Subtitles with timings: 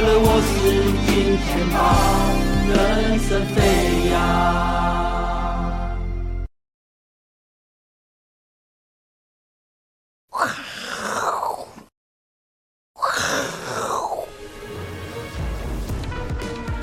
[0.00, 1.76] 了我是金钱豹，
[2.68, 4.14] 人生飞扬。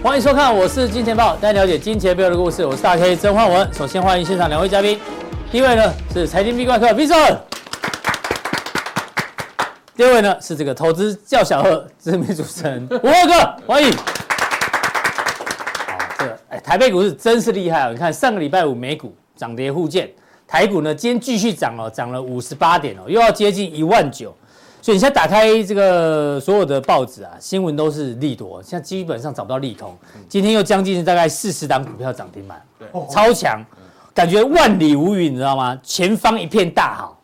[0.03, 2.65] 欢迎收看，我是金钱豹，带你了解金钱背后的故事。
[2.65, 3.73] 我是大 K 曾焕文。
[3.73, 4.99] 首先欢迎现场两位嘉宾，
[5.51, 7.37] 第一位呢是财经 B 怪客 Vincent，
[9.93, 13.33] 第二位呢是这个投资叫小贺知名主持人吴二哥，
[13.67, 13.91] 欢迎。
[13.91, 14.07] 好，
[16.17, 17.89] 这个哎，台北股市真是厉害啊！
[17.89, 20.09] 你看上个礼拜五美股涨跌互见，
[20.47, 24.33] 台股呢今天继续涨哦，涨了五十八点哦，又要接近一万九。
[24.81, 29.95] 所以你现在打开这个所有的报纸啊，新闻都是利多，现在基本上找不到利空。
[30.29, 33.61] 今天又将近大概四十档股票涨停板，对，超强，
[34.13, 35.77] 感觉万里无云，你知道吗？
[35.83, 37.15] 前方一片大好哦。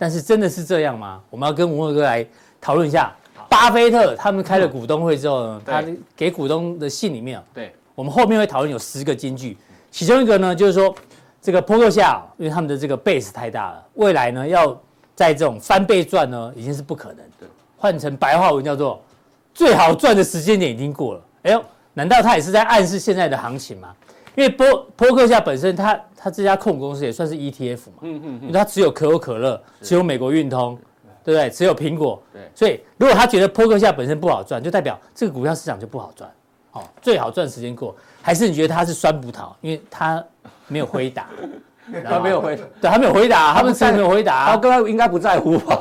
[0.00, 1.20] 但是真的是这样吗？
[1.28, 2.26] 我们要跟吴赫哥来
[2.58, 3.14] 讨论一下。
[3.50, 5.84] 巴菲特他们开了股东会之后呢，他
[6.16, 9.58] 给股东的信里面，对，我们后面会讨论有十个金句，
[9.90, 10.94] 其中一个呢就是说，
[11.42, 14.80] 这个波克夏，因为他们的这个 base 太大了，未来呢要。
[15.12, 17.46] 在这种翻倍赚呢，已经是不可能的。
[17.76, 19.02] 换成白话文叫做
[19.52, 21.20] 最好赚的时间点已经过了。
[21.42, 21.62] 哎呦，
[21.92, 23.94] 难道他也是在暗示现在的行情吗？
[24.34, 30.78] 因为波波克夏本身他，他他这家控股公司也算是 ETF 嘛，嗯嗯，因为他只有可口可乐，只有美国运通，
[31.24, 31.48] 对不对？
[31.48, 32.42] 只有苹果，对。
[32.54, 36.30] 所以如果他觉得波克夏本身不好赚，就代表这个股票市场就不好赚。
[36.72, 40.22] 哦，最好赚时间过，还是你觉得他是酸葡萄，因为他
[40.68, 41.28] 没有回答。
[42.08, 44.46] 他没有回，对，他没有回答，他们三个没有回答。
[44.46, 45.78] 他刚刚应该不在乎吧？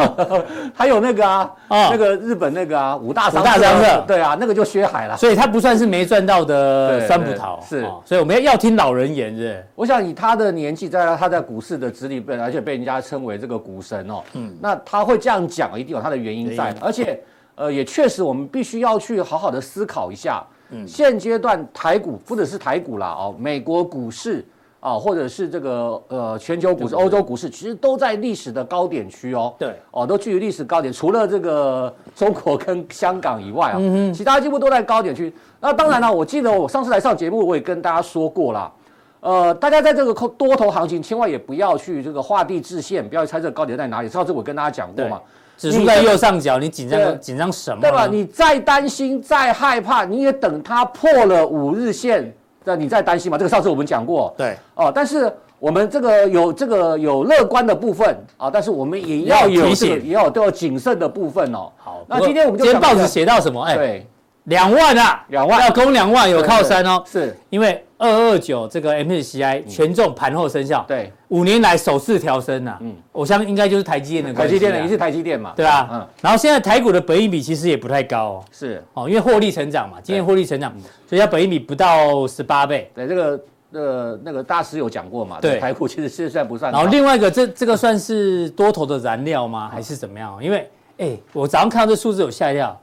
[0.73, 5.15] 还有那个啊，那个日本那个啊，五大商社，对啊，那个就薛海了。
[5.17, 7.81] 所以他不算是没赚到的酸葡萄，是。
[8.05, 9.65] 所以我们要要听老人言，是。
[9.75, 14.23] 我想以他的年纪，在他在股市的资历，被而且被人家称为这个股神哦。
[14.33, 14.55] 嗯。
[14.61, 16.73] 那他会这样讲，一定有他的原因在。
[16.81, 17.19] 而且，
[17.55, 20.43] 呃，也确实，我们必须要去好好的思考一下。
[20.71, 20.87] 嗯。
[20.87, 24.45] 现阶段台股或者是台股啦，哦，美国股市。
[24.79, 29.53] 啊，或者是这个呃，全球股市、欧洲股市，其实都在历史的高点区哦。
[29.59, 35.33] 对，哦，都距离历史高点，除了这个中国跟香港以外啊，嗯、其他几乎都在高点区。
[35.59, 38.71] 那当然了，我记得我上次来上节目，我也跟大家说过了，
[39.19, 44.07] 呃，大家在这个多头行情，千万也不要去这个画地自限，不要猜这个高点在哪里。
[44.07, 45.19] 上次我跟大家讲过嘛，
[45.57, 47.81] 指数在右上角，你紧张紧张什么？
[47.81, 48.07] 对吧？
[48.07, 52.33] 你再担心、再害怕，你也等它破了五日线。
[52.63, 53.37] 那你在担心吗？
[53.37, 61.71] 这个上次我们讲过，对哦，但是我们这个有这个有乐观的部分啊，但是我们也要有这个也要都要谨慎的部分哦。
[61.77, 63.61] 好，那今天我们就今天报纸写到什么？
[63.63, 64.07] 哎，对，
[64.45, 67.03] 两万啊，两万要攻两万，有靠山哦。
[67.05, 72.77] 是因为二二九这个 MSCI 权重盘后生效，对，五年来首次调升呐。
[72.79, 75.87] 嗯，我相信应该就是台积电的，台积电的也是台积电嘛，对吧？
[75.91, 78.43] 嗯，然后现在台股的本益比其实也不太高哦。
[78.51, 80.73] 是哦，因为获利成长嘛，今年获利成长，
[81.07, 82.89] 所以它本益比不到十八倍。
[82.95, 83.39] 对，这个
[83.73, 86.71] 呃那个大师有讲过嘛，对，台股其实现在不算。
[86.71, 89.69] 然后另外一个，这这个算是多头的燃料吗？
[89.71, 90.41] 还是怎么样？
[90.41, 90.67] 因为
[90.97, 92.79] 哎，我早上看到这数字有吓一跳，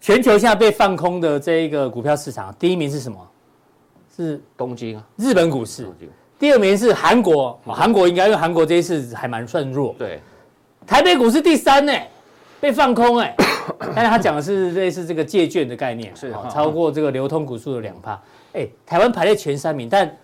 [0.00, 3.18] 全球现在被放空的这一个股票市场，第一名是什么？
[4.16, 5.86] 是东京啊，日本股市。
[6.38, 9.94] 第二名是韩国，韩国应该因为韩国这一次还蛮算弱。
[9.98, 10.20] 对，
[10.86, 11.92] 台北股市第三呢，
[12.60, 13.34] 被放空哎，
[13.94, 18.20] 但是他讲的是类似这个借券的概念，是超过这个流通股数的两趴。
[18.52, 20.16] 哎，台湾排在前三名，但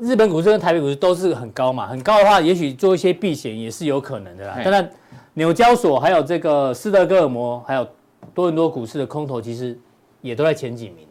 [0.00, 4.58] 日本股市跟台北股市都是很高嘛，很高的话，也许做一些避险也是有可能的啦。
[4.64, 4.88] 当然，
[5.34, 7.86] 纽交所还有这个斯德哥尔摩，还有
[8.36, 9.76] 多伦多股市的空头，其实
[10.20, 11.08] 也都在前几名。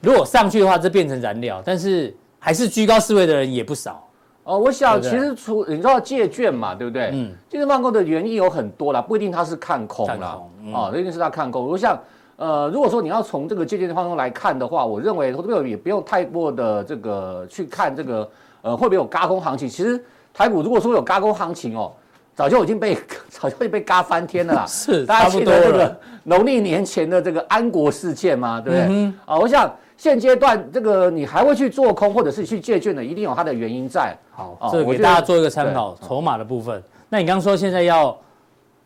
[0.00, 4.04] 如果上去的话，这变成燃料，但是还是居高思维的人也不少
[4.42, 4.58] 哦。
[4.58, 7.10] 我想，其实除你知道借券嘛，对不对？
[7.12, 10.40] 嗯，借券放空的原因有很多啦，不一定他是看空啦，
[10.74, 11.64] 啊，一定是他看空。
[11.64, 11.96] 我想，
[12.34, 18.28] 呃，如果说你要从这个借券放空来看的话，我认为投资者也不用太过的这个去看这个，
[18.62, 19.68] 呃，会不会有轧空行情？
[19.68, 20.04] 其实
[20.34, 21.92] 台股如果说有轧空行情哦，
[22.38, 22.96] 早就已经被
[23.28, 24.64] 早就已经被嘎翻天了啦。
[24.70, 29.12] 是，大家记得这个农历年前的这个安国事件嘛，对不对？
[29.24, 29.74] 啊，我想。
[29.96, 34.16] 现阶段这个你还会去做空，或者是去借券的，一定有它的原因在。
[34.30, 36.80] 好，这个给大家做一个参考，筹码的部分。
[37.08, 38.16] 那你刚刚说现在要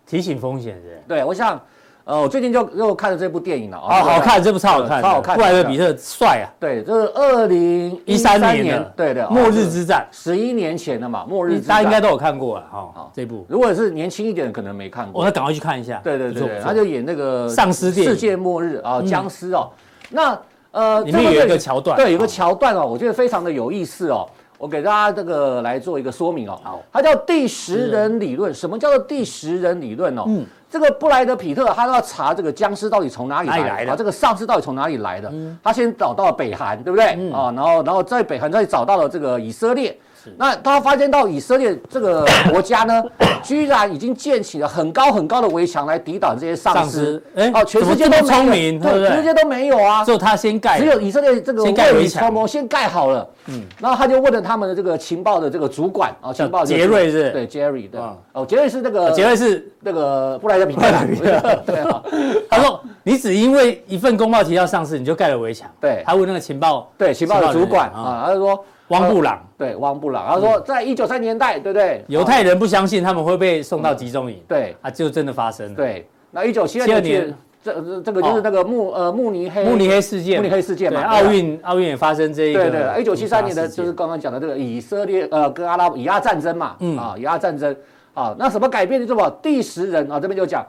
[0.06, 1.02] 提醒风险人？
[1.06, 1.60] 对，我想，
[2.04, 6.46] 呃，我最近就又看了这部电影了啊，好看，这部超好看，超好看，布莱德比特帅啊。
[6.58, 13.10] 对，这是二零一三年，对的，末日之战，十一年前的嘛，末日之战，大家应该都有看过了哈。
[13.14, 16.00] 这部如果是年轻一点的，可能没看过，我要赶快去看一下。
[16.02, 19.70] 对对对，他就演那个丧尸世界末日啊，僵尸哦，
[20.10, 20.38] 那。
[20.72, 24.26] 呃，里面有一个桥段，对，有个桥段哦，我觉得非常的有意思哦。
[24.56, 26.58] 我给大家这个来做一个说明哦。
[26.64, 28.55] 好，它叫第十人理论。
[28.55, 30.25] 什么叫做第十人理论哦？
[30.28, 35.28] 嗯，这个布莱德皮特他都要查这个僵尸到底从哪里来，的，这个丧尸到底从哪里来的？
[35.30, 37.14] 嗯，他先找到了北韩，对不对？
[37.19, 39.94] 嗯，啊，然后然后在北韩再找到了这个以色列。
[40.36, 43.02] 那他发现到以色列这个 国家呢，
[43.42, 47.22] 居然已经建起了很高很高的围墙来抵挡这些丧尸。
[47.34, 49.08] 哎，哦，全世界都聪明，对不对？
[49.08, 53.28] 全世界都没有啊，只有他先盖，只有以色列这个未雨绸缪先盖好了。
[53.46, 57.30] 嗯，然后他就问了他们的这个情报的这个主管啊，情报杰瑞是？
[57.30, 58.00] 对杰瑞对。
[58.32, 60.82] 哦，杰瑞是那个杰瑞是那个布莱德彼特。
[61.66, 62.02] 对啊，
[62.48, 65.69] 他说你只因为一份公报提到丧尸，你就盖了围墙。
[65.80, 68.64] 对，他问那个情报，对情报的主管啊，他就说。
[68.92, 72.04] 汪布朗，对汪布朗，他说，在一九三年代，对不对？
[72.08, 74.76] 犹太人不相信他们会被送到集中营，对。
[74.82, 75.74] 啊，就真的发生了。
[75.74, 77.34] 对，那一九七二年，
[77.64, 82.70] 这这个就是那个慕呃慕尼黑慕尼黑事件，慕尼黑事件嘛，奥运奥运也发生这一个。
[82.70, 86.98] 对对，一九七三年的就是刚刚讲的这个以色列呃跟阿拉伯以阿战争嘛，嗯。
[86.98, 87.74] 啊以阿战争。
[88.14, 89.00] 啊，那什么改变？
[89.00, 89.30] 的这么？
[89.42, 90.66] 第十人啊这边就讲，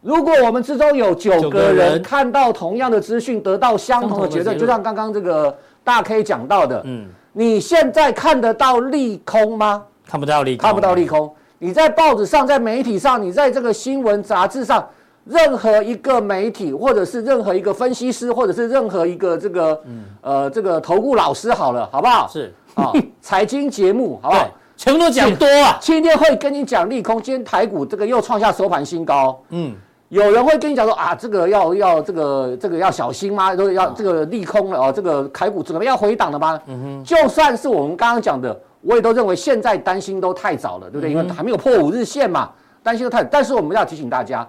[0.00, 7.06] 如果我们之中有九个人看到同样的资讯，得到相同的结论，就像刚刚这个大 K 讲到的，嗯。
[7.38, 9.84] 你现在看得到利空吗？
[10.06, 11.30] 看不到利空，看不到利空。
[11.58, 14.88] 你在报纸上，在媒体上，你在这个新闻杂志上，
[15.26, 22.26] 任何一个媒体，或者是任何一个分析师，或者是任何一个这个，嗯、呃，这个投顾老师，好了，好不好？
[22.26, 22.90] 是啊，
[23.20, 24.48] 财经节目，好不好？
[24.74, 25.76] 全部都讲多啊。
[25.78, 29.38] 今天会跟你讲利空，今天台股这个又创下收盘新高。
[29.50, 29.74] 嗯。
[30.08, 33.56] 有人会跟你讲说啊，这个要要这个这个要小心吗？
[33.56, 36.60] 都要这个利空了哦，这个台股准备要回档了吗？
[36.66, 41.10] 嗯哼，就算是我们刚刚讲的，我也都认为现在担心都太早了，对不对？
[41.10, 42.50] 因为还没有破五日线嘛，
[42.84, 43.24] 担心都太。
[43.24, 44.48] 但是我们要提醒大家，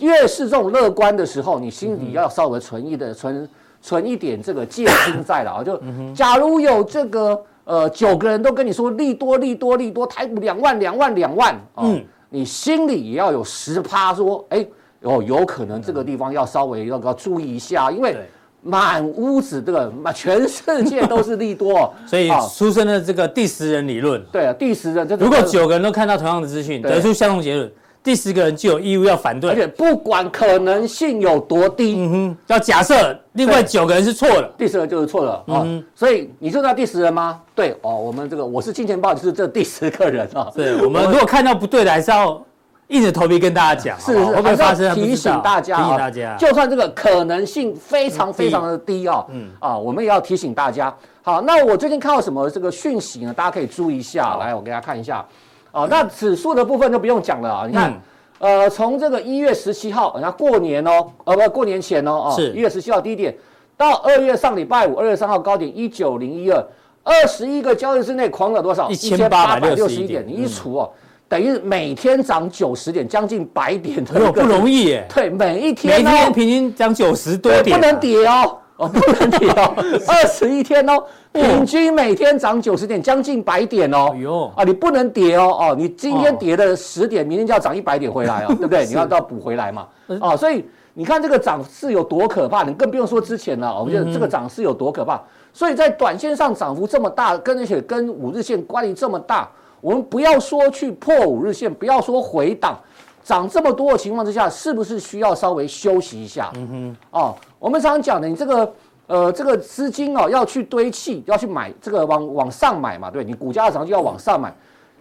[0.00, 3.48] 越是这种乐观的时候，你心里要稍微存一的存
[3.80, 5.64] 存一点这个戒心在了啊。
[5.64, 5.80] 就
[6.14, 14.66] 假如有这个呃九个人都跟你说利多利多利多，台股两万两万两万，嗯，你心里也要有十趴说，哎。
[15.02, 18.16] 哦，有可能这个地方要稍微要要注意一下，因为
[18.60, 24.20] 满屋子这个满全世界都是利多， 所以出生的这个第十人理论。
[24.32, 27.70] 对啊，第十人，如果九个人都看到同样的资讯，得出相同结论，
[28.02, 35.64] 第十个人就有义务要反对，而且不管可能性有多低，嗯哼，要假设另外九个人是错的，第十人就是错了啊。
[35.94, 37.40] 所以你知道第十人吗？
[37.54, 40.50] 对哦，我们这个我是金钱豹，就是这第十个人啊。
[40.52, 42.44] 对，我们如果看到不对的，还是要。
[42.88, 44.94] 硬着头皮跟大家讲，是是，会不会发生？
[44.94, 50.94] 提醒大家，提醒大家，就算这个可能性非常非常的低啊，嗯啊，我们也要提醒大家。
[51.22, 53.32] 好，那我最近看到什么这个讯息呢？
[53.34, 54.36] 大家可以注意一下。
[54.38, 55.24] 来，我给大家看一下。
[55.70, 57.66] 啊，那指数的部分就不用讲了啊。
[57.66, 57.92] 你看，
[58.38, 63.36] 呃，从这个一月十七号，人家过年哦，呃，不，过年前哦，啊，是一月十七号低点，
[63.76, 66.66] 到二月上礼拜五，二月三号高点一九零一二，
[67.04, 68.88] 二十一个交易日内狂了多少？
[68.88, 70.90] 一千八百六十一点，你一除哦。
[71.28, 75.06] 等于每天涨九十点，将近百点的，不容易耶。
[75.14, 79.74] 对，每一天每天平均涨九十多点，不能跌哦，哦， 不能跌哦，
[80.08, 84.16] 二十一天哦，平均每天涨九十点，将近百点哦。
[84.18, 88.86] 哟，啊，你不能跌哦，哦，你今天跌了十点，明天就要涨一百点回来哦， 对不对？
[88.86, 89.86] 你要都要补回来嘛。
[90.22, 90.64] 哦，所以
[90.94, 93.78] 你看这个涨势有多可怕，你更不用说之前了。
[93.78, 95.20] 我们觉得这个涨势有多可怕，
[95.52, 99.46] 所以在短线上涨幅这么大，跟而且跟五日线关系这么大。
[99.80, 102.78] 我们不要说去破五日线，不要说回档，
[103.22, 106.50] 涨这么多的情况之下，是不是需要稍微休息一下？
[106.56, 106.68] 嗯
[107.12, 108.72] 哼，哦，我们常常讲的，你这个
[109.06, 114.52] 呃这个资金哦要去堆砌，要去买这个往往上买嘛，对，你股价涨就要往上买，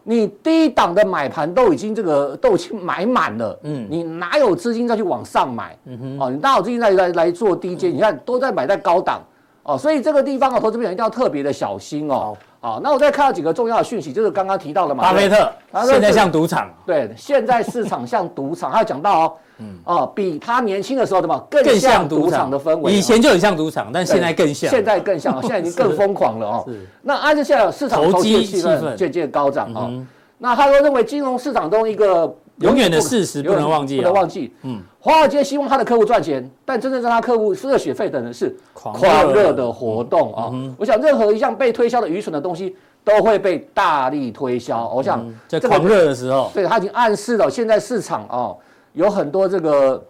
[0.03, 5.77] 你低档的买盘都已经这个都已经买满了，嗯，你哪有资金再去往上买？
[5.85, 7.89] 嗯哼，哦，你哪有资金再来来做低阶？
[7.89, 9.21] 你看都在买在高档，
[9.63, 12.37] 哦，所以这个地方啊，投资朋友一定要特别的小心哦。
[12.59, 15.51] 好，那我再看到几个重要的讯息，就是刚刚提到的嘛，巴菲特
[15.85, 26.69] 现在像赌场，对，现在市场像赌场，他讲到哦，嗯，哦，比他年轻的时候的嘛更像赌场的氛围，以前就很像赌场，但现在更像，现在更像，现在已经更 疯狂了哦。
[27.01, 29.91] 那按照现在市场投机气氛渐渐高涨哦，
[30.37, 32.35] 那他说认为金融市场中一个。
[32.59, 34.53] 永远的事实不能忘记，不能忘记。
[34.63, 38.99] 嗯，华尔街希望他的客户赚钱，但真正让他客户热血沸腾的是狂
[39.33, 40.51] 热的活动啊！
[40.77, 44.87] 我想，任何一项被推销的愚蠢的东西都会被大力推销。
[44.89, 48.57] 我想，在狂热的时候，对，他已经暗示了现在市场哦，
[48.93, 50.03] 有很多这个。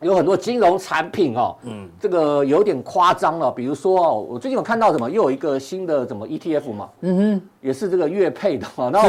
[0.00, 3.50] 有很多金融产品哦，嗯，这个有点夸张了。
[3.50, 8.90] 比如说哦，我最近有看到什么，又有一个新的什么 ETF 嘛，嗯哼，也是这个月配的嘛。
[8.92, 9.08] 然后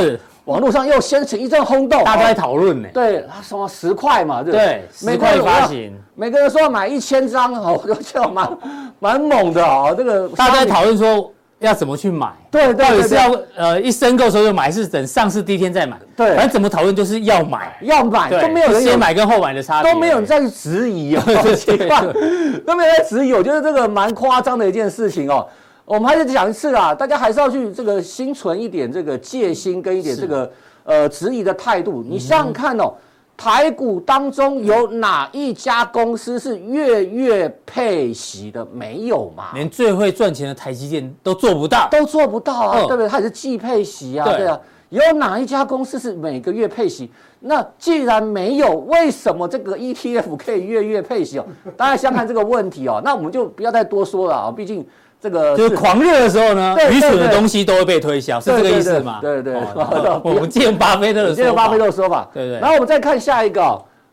[0.49, 2.89] 网络上又掀起一阵轰动，大家在讨论呢。
[2.91, 8.57] 对，什么十块嘛，对，十块发行，每个人说要买一千张哦， 我觉得蛮
[8.97, 9.93] 蛮猛的哦。
[9.95, 12.31] 这个大家在讨论说，要怎么去买？
[12.49, 15.95] 对对对对到底是要呃一申购的时候就买，还是等上市第一天再买？
[16.17, 22.01] 对反正怎么讨论就是要买，要买都没有先买跟后买的差别，都没有人在质疑 哦，对奇怪，
[22.65, 23.33] 都没有人在质疑。
[23.33, 25.47] 我觉得这个蛮夸张的一件事情哦。
[25.89, 30.51] 我们还是讲一次啦，大家还是要去这个心存一点这个戒心跟一点这个
[30.83, 32.03] 呃质疑的态度。
[32.07, 32.93] 你想想看哦。
[33.35, 38.65] 台股当中有哪一家公司是月月配息的？
[38.65, 39.45] 没有嘛？
[39.53, 43.07] 连最会赚钱的台积电都做不到，都做不到啊，嗯、对不对？
[43.07, 44.59] 它也是季配息啊，对，对啊。
[44.89, 47.09] 有哪一家公司是每个月配息？
[47.39, 51.45] 那既然没有，为什么这个 ETF 可以月月配息哦？
[51.77, 54.85] 大家想看这个问题哦，那我们就不要再多说了啊，毕竟。
[55.21, 59.19] 这个就是狂热的时候呢，愚蠢的东西都会被推销，是这个意思吗？
[59.21, 59.53] 对对，
[60.23, 62.59] 我们借用巴菲特的，借用巴菲特的说法，对对。
[62.59, 63.61] 然后我们再看下一个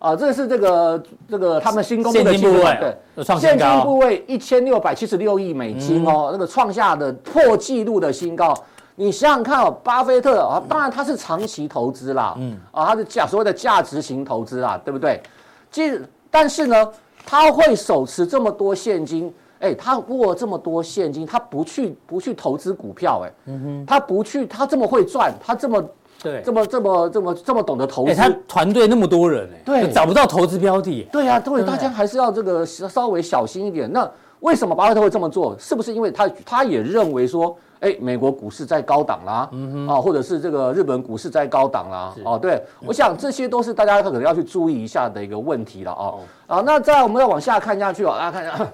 [0.01, 8.53] 啊，这是这个这个他们新公布的现金部位，对，现金部位一千六百七十六亿美金哦，那个创下的破纪录的新高。
[8.97, 15.23] 你想想看哦，巴菲特啊，当然他是长期投资啦，嗯啊，他是价所谓的价值型投资啦，对不对？
[15.71, 16.89] 其实，但是呢，
[17.25, 19.33] 他会手持这么多现金。
[19.61, 25.83] 哎，他握这么多现金，他不去不去投资股票，哎，嗯哼，他不去，他这么会赚，他这么
[26.23, 33.91] 对，这么这么这么这么懂得投资，他团队那么多人，哎，对，找不到投资标的，对呀，对，大家还是要这个稍微小心一点。
[33.91, 34.11] 那
[34.41, 35.57] 为什么巴菲特会这么做？
[35.59, 48.67] 是不是因为他他也认为说，哎，美国股市在高档啦，嗯哼，啊，或者是这个日本股市在高档啦，哦，对，我想这些都是大家可能要去注意一下的一个问题了，哦，啊，那再我们要往下看下去哦，大家看一下。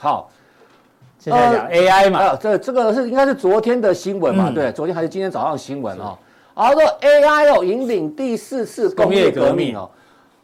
[0.00, 0.30] 好，
[1.18, 6.16] 现在讲 AI 嘛，呃，这这个是应该是昨天的新闻嘛，嗯、对，昨天还是今天早上新闻哦。
[6.54, 9.90] 然后说 AI 哦引领第四次工业革命哦，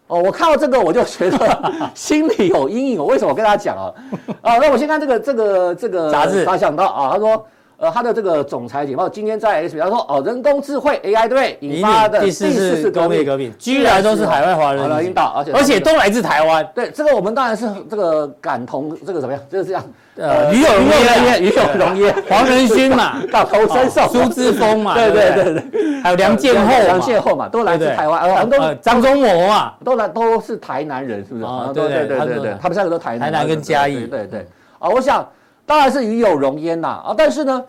[0.09, 1.59] 哦，我看到这个我就觉得
[1.95, 3.07] 心里有阴影我。
[3.07, 3.95] 为什么我跟大家讲啊？
[4.43, 7.47] 啊，那我先看这个这个这个杂志，他想到啊，他说。
[7.85, 11.59] 呃，他的这个总裁简报今天在 S，他说哦，人工智慧 AI 对？
[11.61, 16.67] 引发的第四次工业革命，居然都是海外华人领导，而且而且都来自台湾。
[16.75, 19.43] 对，这个我们当然是这个感同这个怎么样？
[19.51, 19.85] 就是这样。
[20.17, 24.07] 呃，与有荣焉，与有荣焉，黄仁勋嘛， 到头身受。
[24.09, 28.21] 苏之峰嘛， 对对对对，还有梁建厚，梁建厚嘛，都来自台湾。
[28.23, 31.45] 呃，张忠谋嘛，都来都是台南人，是不是？
[31.45, 33.21] 啊，对对对对对，他们三个都台南。
[33.21, 34.47] 台南跟嘉义，对对。
[34.79, 35.29] 啊，我想
[35.67, 37.63] 当然是与有容焉呐啊，但是呢。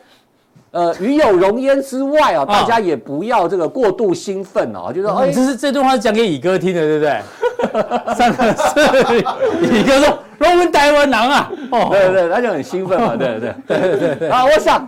[0.72, 7.22] 呃，与有容焉之外啊，大家也不要这个过度兴奋哦，就说，哎，这是这段话是讲给乙哥听的，对不对？
[8.14, 14.28] 三个是乙哥说，我们台湾人啊，哦，对对，他就很兴奋嘛，对对对对对。
[14.28, 14.86] 啊，我想，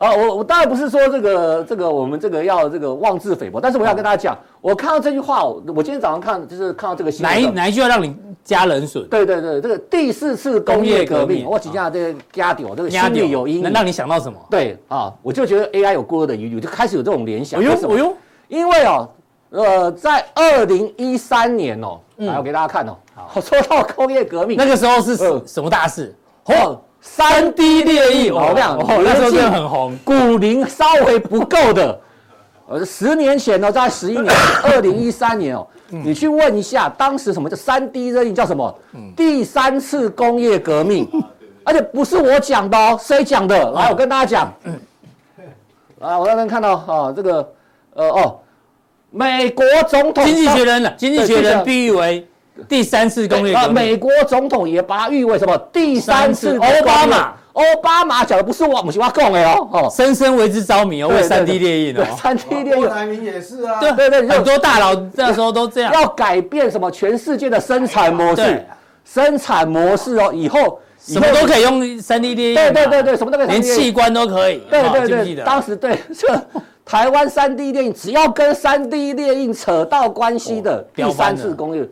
[0.00, 8.16] 啊，我我当然不是说这个这个我们这个要这个妄自菲薄，但是我要跟大家讲，我看到这句话，我今天早上看就是看到这个新闻，哪一哪一句话让你？
[8.42, 14.40] 加冷水，对对对，这个第四次工业革命，我几下这个加掉，这个心里有阴影，能让你想到什么？
[14.48, 17.60] 对啊，我就觉得 AI 有过多的疑虑，就开始有这种联想。
[17.60, 18.16] 哎呦，哎呦，
[18.48, 19.08] 因为哦，
[19.50, 25.16] 呃，在二零一三年哦，来我给大家看哦，好，说到工业革命，那个时候是
[25.46, 26.14] 什么大事？
[26.46, 31.98] 哦，三 D 列印，我跟你讲，那时候真的很红，股龄稍微不够的。
[32.68, 38.72] 呃，十年前呢，在十一年， 二零一三年哦，你去问一下，当时什么叫三 D 列印叫什么？
[39.16, 41.08] 第三次工业革命，
[41.64, 43.70] 而且不是我讲的哦，谁讲的？
[43.72, 44.54] 来，我跟大家讲，
[46.00, 47.52] 啊，我刚刚看到啊，这个，
[47.94, 48.38] 呃哦，
[49.10, 52.28] 美国总统，经济学人，经济学人比喻为
[52.68, 55.56] 第三次工业革命，啊，美国总统也把它誉为什么？
[55.72, 57.34] 第三次奥巴马。
[57.52, 68.64] 奥巴马讲的不是我，不是我讲的哦，哦，深深为之着迷哦，为三 D 列印哦，三 D 列印，郭台铭也是啊，对对对，很多大佬那时候都这样，要改变什么全世界的生产模式，
[69.04, 76.28] 生产模式哦，以后什么都可以用三 D 列印，对对对对，什么都可以，连器官都可以，对对对，当时对这
[76.84, 81.82] 台湾三 D 列印，只要跟三 D 列印扯到关系的第三次工业，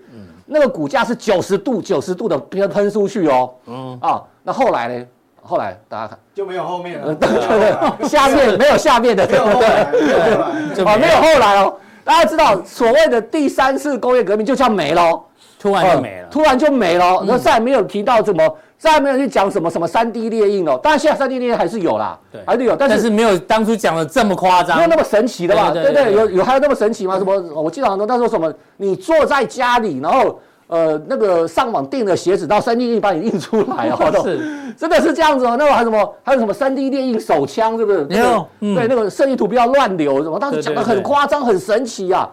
[0.50, 5.04] 那个股价是九十度九十度的喷喷出去哦，嗯啊，那后来呢？
[5.40, 10.84] 后来大家看就没有后面了， 对对对，下面没有下面的，对不对？
[10.84, 11.74] 啊，没有后来哦。
[12.04, 15.22] 大家知道所谓的第三次工业革命就叫没了，
[15.58, 17.22] 突然就没了，突然就没了。
[17.26, 20.78] 那再也没有提到什么，再没有去讲什么什么三 D 列印了。
[20.78, 25.70] 当然现在三 D 列印还是有啦，对，还是有，但是没有当初讲的这么夸张，没有那么神奇的吧？
[25.70, 27.18] 对对，有有还有那么神奇吗？
[27.18, 27.36] 什么？
[27.60, 30.40] 我记得很多那时候什么，你坐在家里，然后。
[30.68, 35.56] 呃，那个上网订的鞋子到三 D 印把你印出来哦， 是，真的是这样子哦。
[35.58, 36.14] 那个还什么？
[36.22, 38.04] 还有什么三 D 列印手枪，是不是？
[38.04, 40.38] 没有，对，那个设计图不要乱流，什么？
[40.38, 42.28] 当时讲的很夸张，很神奇啊。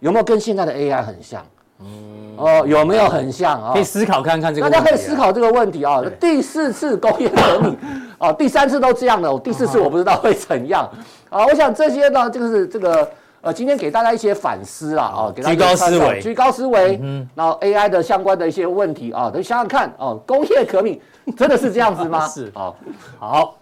[0.00, 1.42] 有没有跟现在的 AI 很像？
[1.82, 3.72] 嗯，哦，有没有很像啊？
[3.72, 4.68] 可以思考看看这个。
[4.68, 6.02] 大家可以思考这个问题啊。
[6.20, 7.76] 第四次工业革命，
[8.18, 10.88] 哦，第三次都这样了，第四次我不知道会怎样。
[11.28, 13.08] 啊，我想这些呢，就是这个
[13.40, 16.98] 呃，今天给大家一些反思啦，啊，给大家居高思维，居高思维。
[17.02, 21.00] 嗯，然后 AI 的相关的一些问题啊，等想想看哦，工业革命
[21.36, 22.26] 真的是这样子吗？
[22.28, 22.76] 是，好，
[23.18, 23.59] 好。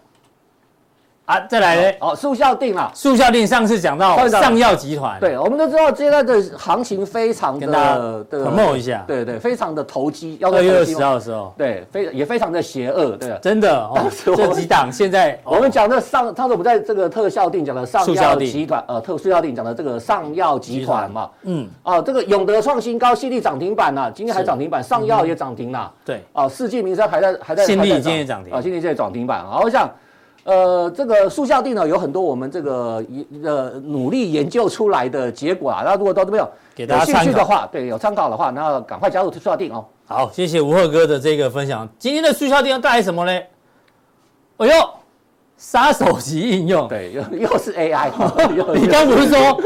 [1.29, 1.97] 啊，再来呢？
[2.01, 7.99] 哦，速效定啊，速效定上次讲到上药集团，对，我们都知道现在的行情非常的，跟大家
[8.31, 14.09] promote 一下，对对，非常的投机，要二月二十号的时候，对，非也非常的邪恶，对，真的哦。
[14.25, 29.87] 这几档现在我们讲的上，他说我们在这个特效定讲的上药集团，呃，特速效定讲的这个上药集团嘛，嗯，哦，这个永德创新高，矽力涨停板呐，今天还涨停板，上药也涨停了，对，哦，世纪名山还在还在，新力今天涨停，啊，新力现在涨停板，好，我想。
[30.43, 33.03] 呃，这个速效定呢，有很多我们这个
[33.43, 35.81] 呃努力研究出来的结果啊。
[35.85, 39.85] 那如果都没有给大家兴趣的话，对，有参考的话，那赶快加入速效定哦。
[40.05, 41.87] 好，谢谢吴赫哥的这个分享。
[41.99, 43.31] 今天的速效定要带来什么呢？
[44.57, 44.89] 哎呦，
[45.57, 48.09] 杀手级应用，对，又又是 AI。
[48.79, 49.61] 你刚不是说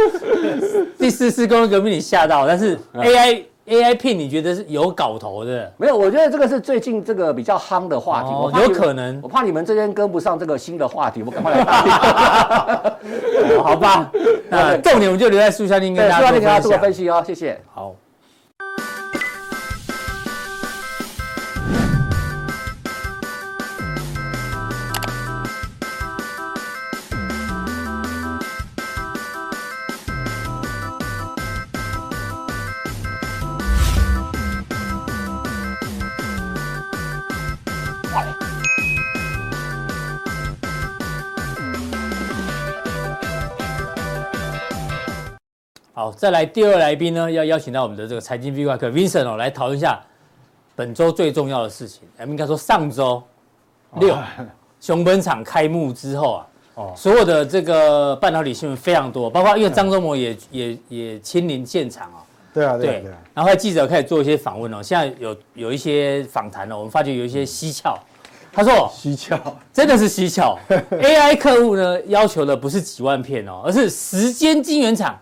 [0.98, 3.44] 第四次工业革命你吓到，但是 AI。
[3.66, 5.72] A I P 你觉得是有搞头的？
[5.78, 8.30] 没有，我觉得这个是最近这个比较夯的话题。
[8.30, 11.64] 哦，有可能，我怕你们这边跟不上这个新的话题，我赶快来。
[13.64, 14.12] 好吧，
[14.50, 17.60] 那 重点我们就留在速效定跟大家做分析哦，谢谢。
[17.74, 17.96] 好。
[46.04, 50.02] 好，再来第二来宾呢，要邀请到我们的这个财经 V 怪客 Vincent 哦，来讨论一下
[50.76, 52.02] 本周最重要的事情。
[52.18, 53.24] 我们应该说上周
[54.02, 54.14] 六
[54.82, 62.20] 熊本场开幕之后啊，哦，所有的这个半导体新闻非常多，包括因为张忠谋也也也亲临现场哦。
[62.54, 67.98] 对啊，对，然后记者开始做一些访问哦，现在有有一些访谈了，我们发觉有一些蹊跷。
[68.52, 69.40] 他说：蹊跷，
[69.72, 70.60] 真的是蹊跷。
[70.68, 75.18] AI 客户呢要求的不是几万片哦，而是时间晶圆厂。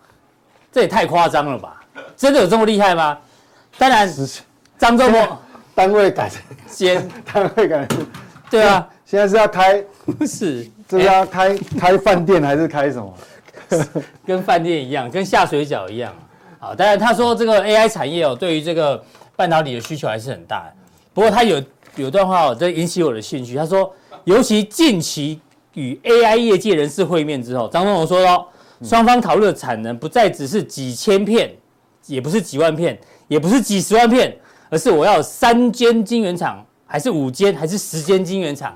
[0.72, 1.82] 这也太夸张了吧！
[2.16, 3.18] 真的有这么厉害吗？
[3.78, 4.10] 当然，
[4.78, 5.38] 张忠谋
[5.76, 8.06] 单位改成间， 单位改成
[8.50, 10.68] 对啊，现在是要开不 是？
[10.88, 13.14] 这是要开开饭店还是开什么？
[14.26, 16.14] 跟饭店一样，跟下水饺一样。
[16.60, 19.02] 好，当然他说这个 AI 产业哦，对于这个
[19.36, 20.74] 半导体的需求还是很大的。
[21.14, 21.62] 不过他有
[21.96, 23.56] 有段话哦，这引起我的兴趣。
[23.56, 23.94] 他说，
[24.26, 25.40] 尤其近期
[25.74, 28.46] 与 AI 业界人士会面之后，张忠谋说喽。
[28.84, 31.54] 双方讨论的产能不再只是几千片，
[32.08, 34.36] 也不是几万片，也不是几十万片，
[34.70, 38.76] 而是我要三间晶圆厂，还是五间，还是十间晶圆厂？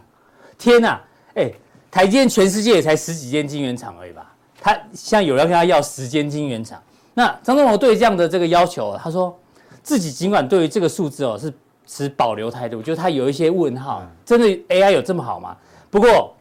[0.57, 1.01] 天哪！
[1.33, 1.51] 哎，
[1.89, 4.31] 台积电全世界也才十几间晶圆厂而已吧？
[4.61, 6.81] 他像有人跟他要十间晶圆厂，
[7.15, 9.35] 那张忠谋对这样的这个要求，他说
[9.81, 11.51] 自己尽管对于这个数字哦是
[11.87, 15.57] 持保留态度，我觉得他有一些问号，真的 AI 有这么好吗？
[15.89, 16.34] 不过。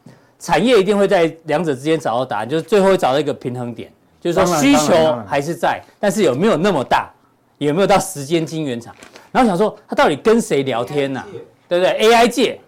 [0.44, 7.10] 产业一定会在两者之间找到答案，就是最后会找到一个平衡点，就是说需求还是在，但是有没有那么大，
[7.56, 8.94] 有没有到时间晶圆厂？
[9.32, 11.26] 然后想说他到底跟谁聊天呢、啊？
[11.66, 12.60] 对不对？AI 界，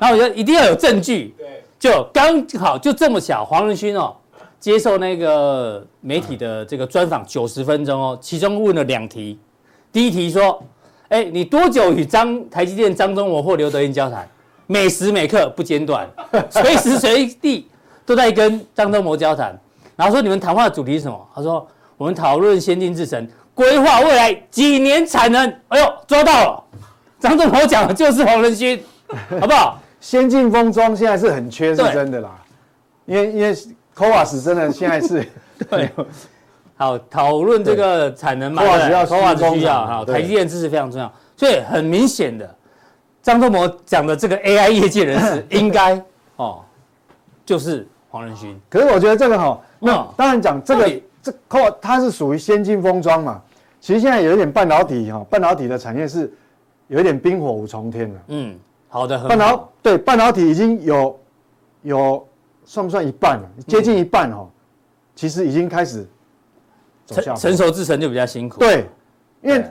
[0.00, 1.32] 然后我觉得一定要有证据，
[1.78, 4.12] 就刚好就这么巧，黄仁勋哦
[4.58, 9.38] 接受那个媒体的这个专访九十分钟哦，其中问了两题，
[9.92, 10.60] 第一题说，
[11.10, 14.28] 哎，你多久与张台积电张忠谋或刘德英交谈？
[14.70, 16.08] 每时每刻不间断，
[16.48, 17.68] 随时随地
[18.06, 19.58] 都在跟张忠谋交谈。
[19.96, 21.28] 然后说你们谈话的主题是什么？
[21.34, 25.52] 他说我们讨论先进制程，规划未来几年产能。
[25.70, 26.64] 哎呦，抓到了！
[27.18, 28.80] 张忠谋讲的就是黄仁勋，
[29.40, 29.76] 好不好？
[30.00, 32.40] 先进封装现在是很缺，是真的啦。
[33.06, 33.52] 因为因为
[33.96, 35.26] CoWoS 真的现在是
[35.68, 35.90] 对。
[36.76, 38.86] 好，讨论这个产能嘛，CoWoS
[39.52, 42.54] 需要哈，台积电支持非常重要，所以很明显的。
[43.22, 46.02] 张忠谋讲的这个 AI 业界人士 应该
[46.36, 46.62] 哦，
[47.44, 48.58] 就是黄仁勋。
[48.68, 53.42] 可是我觉得这个哈，那当然讲这个这靠它是属于先进封装嘛。
[53.80, 56.32] 其实现在有一点半导体哈，半导体的产业是
[56.88, 58.20] 有一点冰火五重天了。
[58.28, 61.20] 嗯，好的，半导对半导体已经有
[61.82, 62.28] 有
[62.64, 63.48] 算不算一半了？
[63.66, 64.48] 接近一半哦，
[65.14, 66.08] 其实已经开始
[67.06, 68.58] 成成熟制程就比较辛苦。
[68.60, 68.86] 对，
[69.42, 69.64] 因为。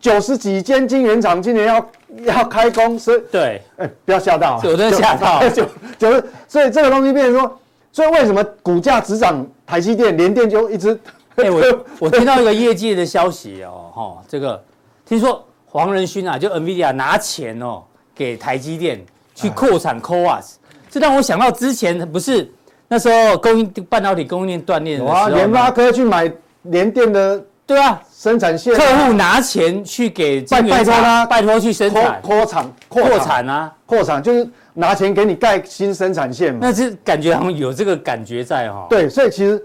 [0.00, 1.90] 九十几间晶圆厂今年要
[2.24, 5.66] 要开工，所以对，哎、欸，不要吓到，我真的吓到， 九
[5.98, 7.58] 九十，所以这个东西变成说，
[7.92, 10.98] 所以为什么股价只涨台积电，联电就一直？
[11.36, 14.60] 哎、欸，我我听到一个业界的消息哦，哈，这个
[15.06, 17.82] 听说黄仁勋啊，就 NVIDIA 拿钱哦
[18.12, 19.00] 给台积电
[19.36, 20.54] 去扩产 CoWoS，
[20.90, 22.50] 这让我想到之前不是
[22.88, 26.28] 那时候供应半导体供应链断裂的时候，哇，联发科去买
[26.62, 36.60] 联电的，对啊，生产线，客户拿钱去给拜拜托他，拜托去生产扩厂扩产啊，扩产就是拿钱给你盖新生产线嘛。
[36.62, 38.86] 那是感觉好像有这个感觉在哈。
[38.88, 39.62] 对，所以其实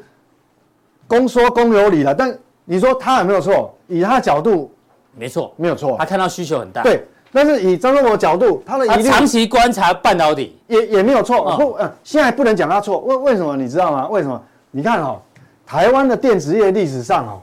[1.08, 3.74] 公说公有理了，但你说他有没有错？
[3.88, 4.70] 以他的角度，
[5.18, 6.84] 没错，没有错，他看到需求很大。
[6.84, 7.08] 对。
[7.32, 11.56] 但是以张忠谋的角度，他的他长期观察半导体也也没有错。
[11.58, 13.00] 不，嗯，现在不能讲他错。
[13.00, 14.10] 为为什么你知道吗？
[14.10, 14.40] 为什么？
[14.72, 15.20] 你看哈，
[15.66, 17.42] 台湾的电子业历史上哈，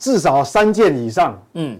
[0.00, 1.40] 至少三件以上。
[1.52, 1.78] 嗯，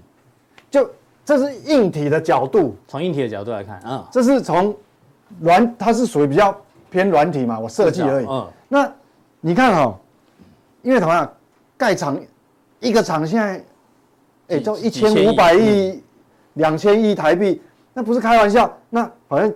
[0.71, 0.89] 就
[1.25, 4.73] 这是硬体的角度，从硬体的角度来看，啊，这是从
[5.41, 6.57] 软，它是属于比较
[6.89, 8.27] 偏软体嘛，我设计而已。
[8.29, 8.93] 嗯，那
[9.41, 9.99] 你看哈，
[10.83, 11.29] 因为同样
[11.77, 12.17] 盖厂
[12.79, 13.65] 一个厂现在，
[14.47, 16.01] 哎，就一千五百亿。
[16.55, 17.63] 两千亿台币，
[17.95, 18.77] 那不是开玩笑。
[18.91, 19.51] 那好像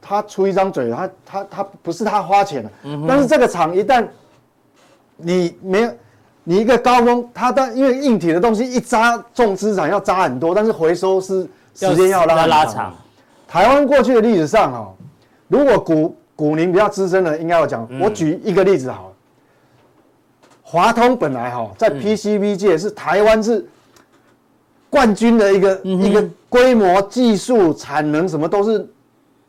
[0.00, 2.70] 他出一张嘴，他他他不是他花钱的。
[2.84, 4.06] 嗯、但是这个厂一旦
[5.16, 5.92] 你没有，
[6.48, 12.94] 你一个高峰，它但因为硬体的东西一扎重资产要扎很多，但是回收是时间要拉要拉长。
[13.46, 14.94] 台湾过去的历史上哈，
[15.48, 17.86] 如果股股龄比较资深的，应该要讲。
[17.90, 19.12] 嗯、我举一个例子好了，
[20.62, 23.68] 华通本来哈在 PCB 界是台湾是。
[24.90, 28.88] 冠军的一个、嗯、一个规模、技术、产能什么都是，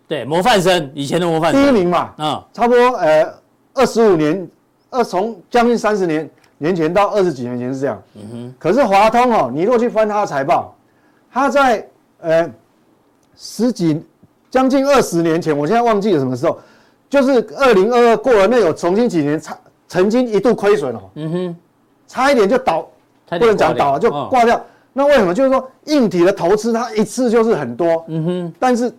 [0.06, 3.34] 对模范生，以前的模范生第一名嘛，啊、哦，差不多呃
[3.74, 4.46] 二十五年，
[4.90, 8.54] 二从将近三十年年前到二十几年前是这样，嗯哼。
[8.60, 10.76] 可是华通哦，你如果去翻他的财报，
[11.32, 11.84] 他在
[12.22, 12.48] 呃
[13.36, 14.00] 十几
[14.52, 16.60] 将近二十年前，我现在忘记了什么时候，
[17.10, 21.56] 就是二零二二过了那有重新几年，差曾经一度亏损哦，嗯哼，
[22.08, 22.88] 差一点就倒，
[23.28, 24.56] 不能讲倒了就挂掉。
[24.56, 25.34] 哦那为什么？
[25.34, 28.92] 就是说，硬体的投资它一次就是很多，嗯哼，但是，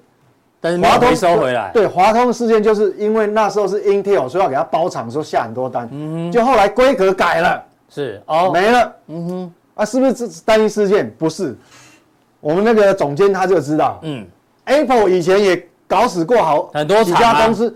[0.60, 11.10] 但是华通收回来，对华通事件，就是因为那时候是 Intel，所以要给他包厂，说下很多单，嗯哼，就后来规格改了，是哦，没了，嗯哼，啊，是不是这单一事件？
[11.18, 11.56] 不是，
[12.40, 14.26] 我们那个总监他就知道，嗯
[14.66, 17.74] ，Apple 以前也搞死过好很多几家公司，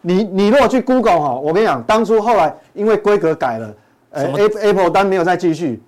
[0.00, 3.74] 你你如果去 Google 哈，我跟你讲，当初后来因为规格改了，
[4.10, 5.80] 呃，Apple 单没有再继续。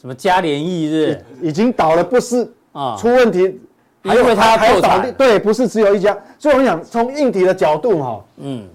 [0.00, 2.96] 什么嘉联益日已经倒了，不是啊？
[2.98, 3.60] 出问题，
[4.02, 6.16] 因为它还有倒，对，不是只有一家。
[6.38, 8.68] 所以我们讲，从硬体的角度哈，嗯，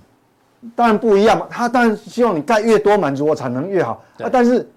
[0.75, 1.45] 当然不一样嘛。
[1.49, 4.29] 他当然希望你盖越多，满足我产能越好啊。
[4.31, 4.67] 但是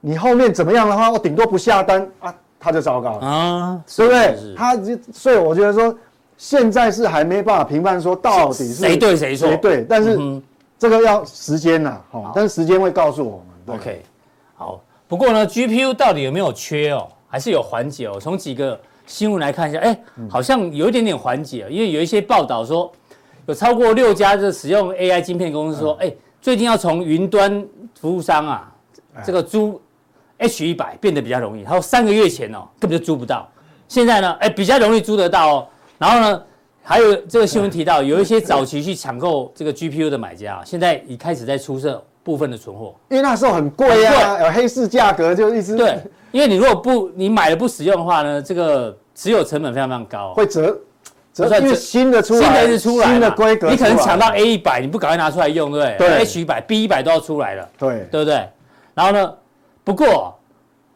[0.00, 4.54] 你后面怎么样的话，我顶多不下单啊，他就糟糕了啊，对不对？
[4.56, 4.76] 他
[5.12, 5.94] 所以我觉得说，
[6.38, 9.84] 现在是还没办法评判说到底是谁对谁错，谁对。
[9.88, 10.18] 但是
[10.78, 13.76] 这个要时间呐，哈，但是时间会告诉我们。
[13.78, 14.02] OK，
[14.56, 14.80] 好。
[15.06, 17.06] 不过呢，GPU 到底有没有缺哦？
[17.28, 18.18] 还是有缓解哦？
[18.18, 18.80] 从几个
[19.12, 22.90] 新闻来看一下，哎，好像有一点点缓解，因为有一些报道说，
[23.44, 27.62] 有超过六家的使用 AI 晶片公司说，哎，最近要从云端
[28.00, 28.72] 服务商啊，
[29.22, 29.78] 这个租
[30.38, 31.62] H 一百变得比较容易。
[31.62, 33.46] 他说三个月前哦，根本就租不到，
[33.86, 35.68] 现在呢，哎，比较容易租得到哦。
[35.98, 36.42] 然后呢，
[36.82, 42.02] 还有这个新闻提到，有一些早期去抢购这个 GPU 的买家啊，现在已开始在出售。
[42.24, 45.98] 部分的存货，因为那时候很贵啊，有黑市价格就一直对。
[46.30, 50.78] 因为你如果不你买了不使用的话呢，这个持有成本非常非常高，会折
[51.32, 51.62] 折算。
[51.62, 56.08] 因为新的出来，新的是出来，新的规格，你可能抢到 A 一百，你不赶快拿出来用，对不对？
[56.08, 56.18] 对。
[56.22, 58.48] H 一百、B 一百都要出来了，对，对不对？
[58.94, 59.34] 然后呢，
[59.84, 60.34] 不过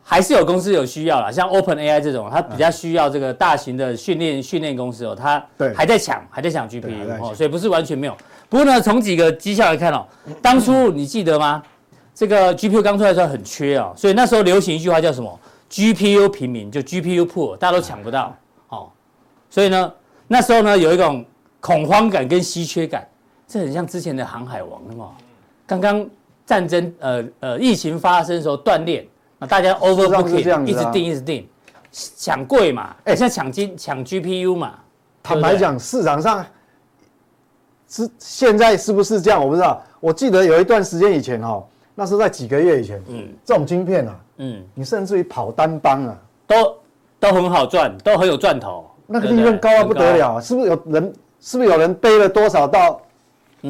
[0.03, 8.17] 还是有公司有需要啦，像 Open AI 这种，它比较需要这个大型的训练训练公司哦，它还在抢，还在抢 GPU 哦，所以不是完全没有。
[8.49, 10.07] 不过呢，从几个绩效来看哦，
[10.41, 11.63] 当初你记得吗？
[12.15, 15.41] 这个 GPU 刚出来的时候很缺哦，所以那时候流行一句话叫什么
[15.77, 18.35] ？GPU 平民，就 GPU poor，大家都抢不到，
[18.69, 18.89] 哦，
[19.51, 19.93] 所以呢，
[20.27, 21.23] 那时候呢有一种
[21.61, 23.07] 恐慌感跟稀缺感，
[23.47, 25.11] 这很像之前的航海王嘛，
[25.67, 26.09] 刚刚
[26.47, 29.07] 战争呃呃疫情发生的时候断链，
[29.39, 31.47] 那大家 overbooking 一直订一直订，
[31.93, 34.79] 抢贵嘛，哎，现在抢金抢 GPU 嘛，
[35.23, 36.47] 坦白讲市场上
[37.87, 39.39] 是现在是不是这样？
[39.43, 41.63] 我不知道，我记得有一段时间以前哈。
[41.97, 46.77] 那是在几个月以前，嗯，这种晶片啊，嗯，你甚至于跑单帮啊，都
[47.19, 51.13] 都很好赚，都很有赚头，那个利润高到不得了，是不是有人？
[51.39, 53.01] 是不是有人背了多少到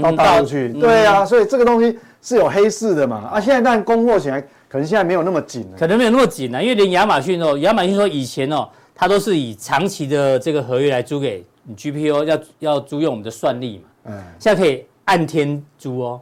[0.01, 0.73] 到大陆去？
[0.75, 3.29] 对啊，所以这个东西是有黑市的嘛。
[3.33, 16.21] 啊，现在当然供货起来，可能现在没有那么紧了，可能没有那么紧了，因为连亚马逊哦，亚马逊说以前哦，它都是以长期的这个合约来租给你 GPU，要要租用我们的算力嘛，嗯，现在可以按天租哦。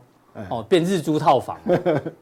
[0.49, 1.57] 哦，变日租套房，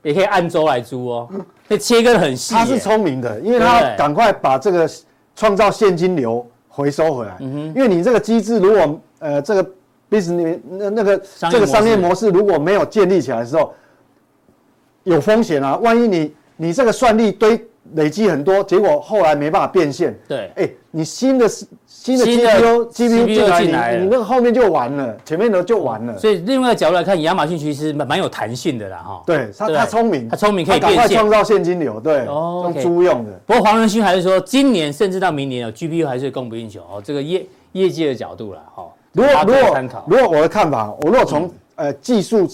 [0.02, 1.28] 也可以按周来租哦。
[1.68, 2.54] 那切割很细。
[2.54, 4.88] 他是聪明的，因为他赶快把这个
[5.34, 7.36] 创造现金流回收回来。
[7.40, 7.58] 嗯哼。
[7.74, 9.64] 因为你这个机制如果呃这个
[10.10, 13.72] business 那那个这个商业模式如果没有建立起来的时候，
[15.04, 15.76] 有风险啊！
[15.78, 20.16] 万一你你这个算力堆累积很多，结果后来没办法变现。
[20.28, 21.48] 对，哎，你新的
[22.02, 26.18] 新的新的 GPU GPU CPU 进进来，了你你那个后面就完了，前面的就完了。
[26.18, 29.22] 所以另外一个角度来看，亚马逊其实蛮蛮有弹性的啦，哈。
[29.24, 33.30] 对，他对他聪明，他聪明可以他赶变现快创造现金流，对，哦用租用的。
[33.46, 38.84] 不过黄仁勋还是说，今年甚至到明年哦，GPU 还是供不应求哦，这个业业界的角度啦，哈。
[39.12, 42.48] 如果如果如果我的看法，我如果从呃技术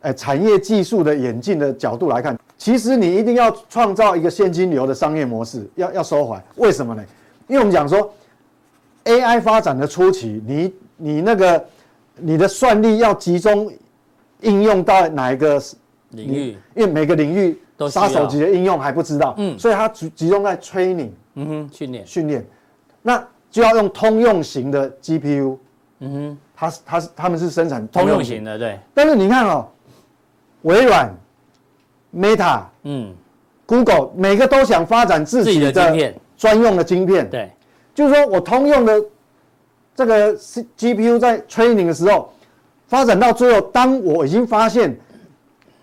[0.00, 6.40] 呃产业技术的演进的角度来看，其实你一定要创造一个现金流的商业模式，要要收怀。
[6.54, 7.02] 为什么呢？
[7.48, 8.08] 因为我们讲说
[9.04, 11.64] AI 发展的初期，你你那个
[12.16, 13.72] 你的算力要集中
[14.40, 15.60] 应用到哪一个
[16.10, 19.58] 领域，因为每个领域都杀手级的应用还不知道，嗯。
[19.58, 22.44] 所以它集集中在 training 嗯哼，训练，训练，
[23.02, 25.56] 那就要用通用型的 GPU，
[26.00, 28.44] 嗯哼，它是它是他们是生产通用型。
[28.44, 29.66] 的，对，但是你看哦，
[30.62, 31.12] 微软、
[32.14, 33.12] Meta、嗯
[33.66, 37.50] ，Google 每个都想发展自自己己的专用的晶片，对，
[37.94, 39.02] 就是说我通用的
[39.94, 42.32] 这个 GPU 在 training 的时候，
[42.86, 44.98] 发展到最后，当我已经发现，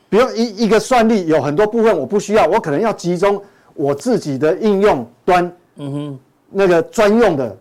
[0.09, 3.41] 比如一一个算力有很多部分我不需要，我可能要集中
[3.73, 6.19] 我自己的应用端，嗯哼，
[6.49, 7.57] 那个专用的。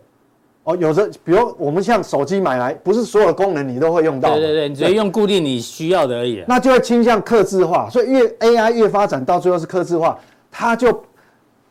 [0.65, 4.35] 哦，有的，比如我们像手机买来，不是所有的功能你都会用到。
[4.35, 6.43] 对对对，你只是用固定你需要的而已。
[6.47, 10.19] 那就会倾向客制化，所以越 AI 越发展到最后是客制化，
[10.51, 10.91] 它就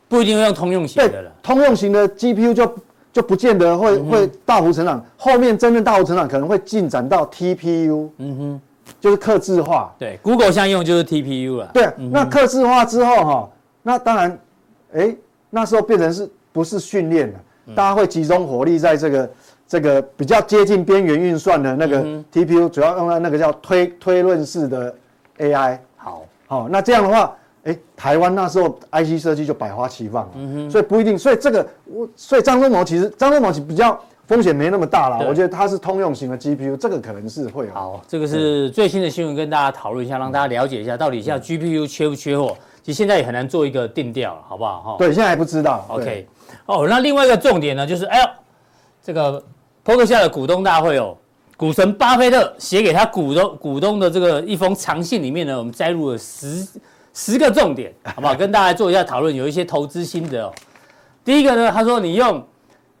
[0.09, 1.31] 不一定会用通用型对的了。
[1.41, 2.75] 通用型的 GPU 就
[3.13, 8.61] 就不见得会、会大幅成长，后面真正大幅成长可能会进展到 TPU，嗯哼，
[8.99, 9.93] 就是刻字化。
[9.97, 11.71] 对，Google 现在用就是 TPU 了。
[11.73, 13.49] 对，那刻字化之后哈，
[13.83, 14.39] 那当然，
[14.93, 15.15] 哎，
[15.49, 17.39] 那时候变成是不是训练了？
[17.75, 19.29] 大家会集中火力在这个
[19.67, 24.95] 这个比较接近边缘运算的那个 TPU，主要用在那个叫推推论式的
[25.37, 25.77] AI。
[25.95, 37.73] 好，好，那这样的话，哎，台湾那时候 IC 设计就百花齐放了，所以不一定，所以这个我，所以张忠谋其实张忠谋其实比较风险没那么大啦，我觉得它是通用型的 GPU，这个可能是会有。
[37.73, 42.55] 好，这个是最新的新闻，跟大家讨论一下，让大家了解一下到底现在 GPU 缺不缺货。
[42.81, 44.81] 其实现在也很难做一个定调了，好不好？
[44.81, 44.95] 哈。
[44.97, 45.85] 对，现在还不知道。
[45.89, 46.27] OK，
[46.65, 48.25] 哦，那另外一个重点呢，就是哎呦，
[49.03, 49.43] 这个
[49.83, 51.15] Poker 下的股东大会哦，
[51.57, 56.65] 股神巴菲特写给他股东股东的这个一封长信里面呢，我们摘录了十
[57.13, 58.35] 十个重点，好不好？
[58.35, 60.53] 跟大家做一下讨论，有一些投资心得哦。
[61.23, 62.43] 第一个呢，他说你用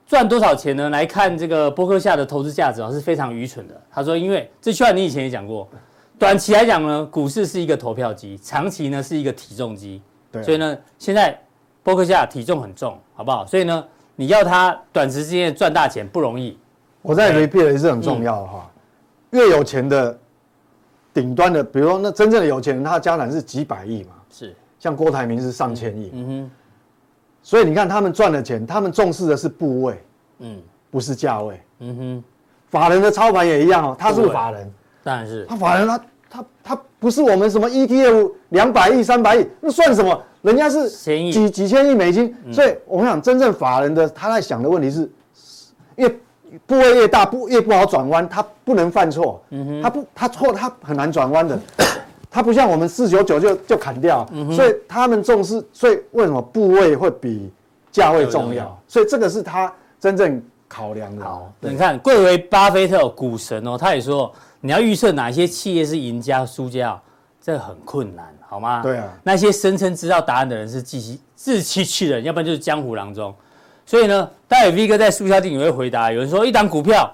[0.05, 3.81] 赚多少钱呢来看这个波克夏的投资价值啊，是非常愚蠢的。
[3.91, 5.67] 他说，因为这句话你以前也讲过，
[6.17, 10.01] 短期来讲呢，股市是一个投票机，长期呢是一个体重机。
[10.31, 11.39] 对啊所以呢，现在
[11.81, 13.45] 波克夏体重很重，好不好？
[13.45, 13.83] 所以呢，
[14.15, 16.57] 你要他短时间赚大钱不容易。
[17.01, 18.69] 我再 repeat 也是很重要的哈，
[19.29, 20.19] 越有钱的
[21.19, 26.51] 顶端的，比如说那真正的有钱人，他的家产是几百亿嘛，是，像郭台铭是上千亿，嗯哼，
[27.41, 30.03] 所以你看他们赚的钱，他们重视的是部位，
[30.39, 30.61] 嗯。
[30.91, 31.61] 不是价位。
[31.81, 32.23] 嗯哼，
[32.67, 34.73] 法人的操盘也一样哦，他是法人？
[35.03, 35.45] 当然是。
[35.45, 40.19] 他法人他他他不是我们什么 ETF 两百亿三百亿，那算什么？
[40.41, 45.07] 人家是几几千亿美金，所以我们讲真正法人的他在想的问题是，
[45.97, 46.19] 越
[46.65, 49.41] 部位越大，不越不好转弯，它不能犯错，
[49.81, 51.59] 它不它错它很难转弯的，
[52.29, 57.51] 它不像我们四九九就就砍掉，所以他们重视，所以为什么部位会比
[57.91, 58.81] 价位重重要要？
[58.87, 61.23] 所以这个是他真正考量的。
[61.23, 61.51] 好。
[61.59, 64.31] 你看，贵为巴菲特股神哦，他也说，
[64.61, 66.99] 你要预测哪些企业是赢家输家哦，
[67.41, 68.81] 这很困难，好吗？
[68.83, 73.33] 对啊那些声称知道答案的人是自欺自欺欺人，要不然就是江湖郎中。
[73.89, 76.11] 所以呢，待会 V 哥在速效定也会回答。
[76.11, 77.11] 有人说一档股票，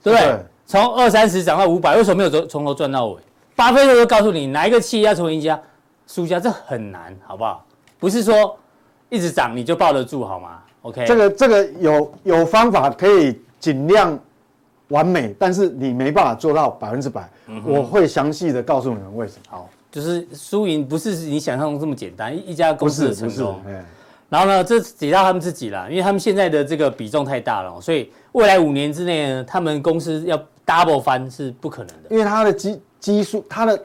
[0.00, 0.38] 对不对对？
[0.64, 3.20] 从二三十涨到五百，为什么没有从从头赚到尾？
[3.56, 5.60] 巴菲特都告诉你哪一个企业要成为赢家、
[6.06, 7.66] 输家，这很难，好不好？
[7.98, 8.56] 不是说
[9.08, 14.16] 一直涨你就抱得住，好吗？OK，这个这个有有方法可以尽量
[14.86, 17.28] 完美，但是你没办法做到百分之百。
[17.64, 19.40] 我会详细的告诉你们为什么。
[19.48, 23.62] 好，就是输赢不是你想象中这么简单，一一家公不司是不是，的成功。
[23.66, 23.84] 哎，
[24.28, 30.36] 然后呢，这只到他们自己啦，因为他们现在的这个比重太大了哦，所以未来五年之内呢，他们公司要
[30.66, 33.84] double 翻是不可能的因为它的基基数，它的体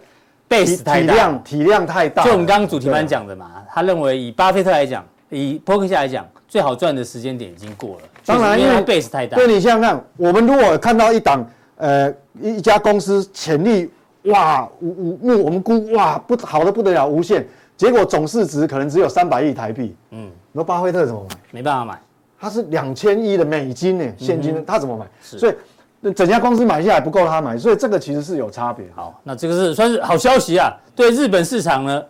[0.50, 1.14] ，base 太体大。
[1.14, 2.24] 量体量太大。
[2.24, 8.02] 就我们刚刚主题班讲的嘛，他认为以巴菲特来讲，以波克夏来讲，最好赚的时间点已经过了。
[8.26, 9.38] 当然因为 base 太大。
[9.38, 13.90] 对你想想看，我们如果看到一档呃一一家公司潜力
[14.24, 17.48] 哇无无目我们估哇不好的不得了无限，
[17.82, 21.36] 结果总市值可能只有三百亿台币，嗯，你说巴菲特怎么买？
[21.50, 22.00] 没办法买。
[22.40, 25.08] 他是两千亿的美金呢，现金，他怎么买？
[25.20, 25.56] 是所以
[26.00, 28.86] 那整家公司买下来不够他买，所以这个其实是有差别。
[28.94, 30.72] 好，那这个是算是好消息啊。
[30.96, 32.04] 对日本市场呢，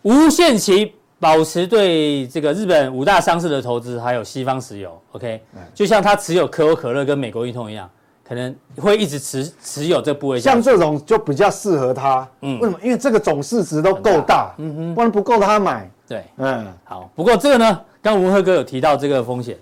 [0.00, 4.98] 无限期保持对这个日本五大商社的投资，还有西方石油。
[5.12, 5.38] OK，
[5.74, 7.86] 就像他持有可口可乐跟美国运通一样，
[8.28, 10.40] 可能会一直持持有这部位。
[10.40, 12.28] 像这种就比较适合他。
[12.40, 12.78] 嗯，为什么？
[12.82, 14.54] 因为这个总市值都够大。
[14.58, 15.88] 嗯哼，不然不够他买。
[16.08, 17.10] 对，嗯，好。
[17.14, 19.56] 不过这个呢，刚刚文赫哥有提到这个风险，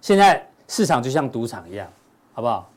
[0.00, 1.86] 现在市场就像赌场一样，
[2.32, 2.68] 好不好？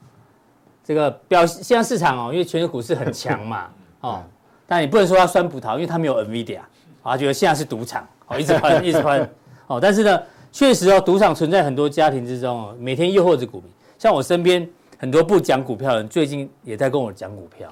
[0.83, 3.67] 这个表现在市场哦，因为全球股市很强嘛，
[4.01, 4.21] 哦，
[4.67, 6.59] 但你不能说它酸葡萄，因为它没有 NVIDIA，
[7.01, 9.29] 啊，觉得现在是赌场，哦，一直喷， 一直喷，
[9.67, 14.67] 哦，但是呢，确实哦，赌场存在很多家庭之中哦，每天诱惑着股民，像我身边
[15.03, 17.69] 很多不讲股票的人，最近也在跟我讲股票，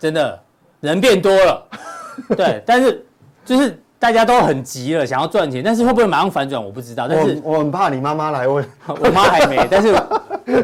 [0.00, 0.42] 真的
[0.80, 1.68] 人变多了，
[2.36, 3.06] 对，但是
[3.44, 3.80] 就是。
[4.00, 7.06] 大家都很急了，想要赚钱，但是会不会马上反转，我不知道。
[7.06, 9.68] 但是我，我很怕你妈妈来问， 我妈还没。
[9.70, 9.92] 但是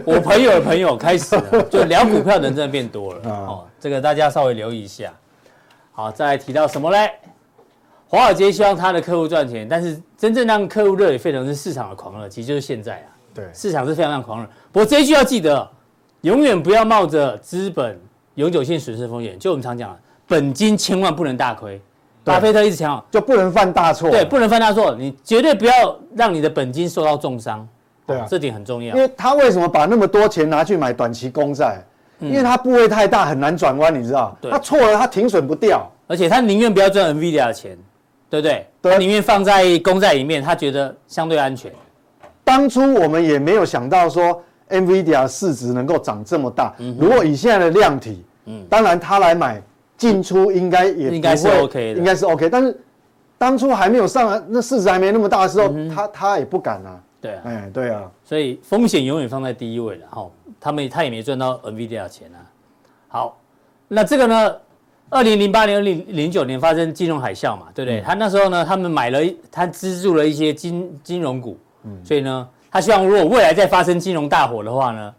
[0.06, 3.30] 我朋友的朋友开始了， 就聊股票的人真的变多了。
[3.30, 5.12] 哦，这个大家稍微留意一下。
[5.92, 7.10] 好，再来提到什么嘞？
[8.08, 13.08] 华尔街希望他的客户赚钱，但是真正让客户热血沸腾是市场的狂热，其实就是现在啊。
[13.34, 14.48] 对，市场是非常非常狂热。
[14.72, 15.70] 不过这一句要记得，
[16.26, 17.96] 永远不要冒着资本
[18.34, 19.38] 永久性损失风险。
[19.38, 21.80] 就我们常讲，本金千万不能大亏。
[22.24, 24.10] 巴菲特一直强调，就不能犯大错。
[24.10, 27.66] 对，不能犯大错，你绝对不要让你的本金受到重伤。
[28.04, 28.96] 对啊，这点很重要。
[28.96, 31.80] 因为他为什么把那么多钱拿去买短期公债？
[32.18, 34.36] 因为他部位太大，很难转弯，你知道？
[34.50, 37.78] 他错了，他停损不掉，而且他宁愿不要赚 NVIDIA 的钱，
[38.28, 38.66] 对不对？
[38.82, 41.70] 他宁愿放在公债里面，他觉得相对安全。
[42.42, 46.74] 当初我们也没有想到说 NVIDIA 市值能够涨这么大。
[46.98, 49.62] 如果以现在的量体，嗯，当然他来买。
[49.98, 52.50] 进出应该也应该是 OK 的，应该是 OK。
[52.50, 52.78] 但是
[53.38, 57.00] 当初还没有上来，那市值还没那么大的时候，嗯、他他也不敢啊。
[57.18, 58.02] 对啊，哎，对啊。
[58.22, 60.28] 所以风险永远放在第一位的哈。
[60.60, 62.44] 他们他也没赚到 NVIDIA 的钱啊。
[63.08, 63.38] 好，
[63.88, 64.54] 那这个呢？
[65.08, 68.00] 二零零八年、二零零九年发生金融海啸嘛，对不对？
[68.00, 69.18] 嗯、他那时候呢，他们买了，
[69.50, 75.14] 他资助了一些金金融股，嗯，所以呢，他希望如果未来再发生金融大火的话呢，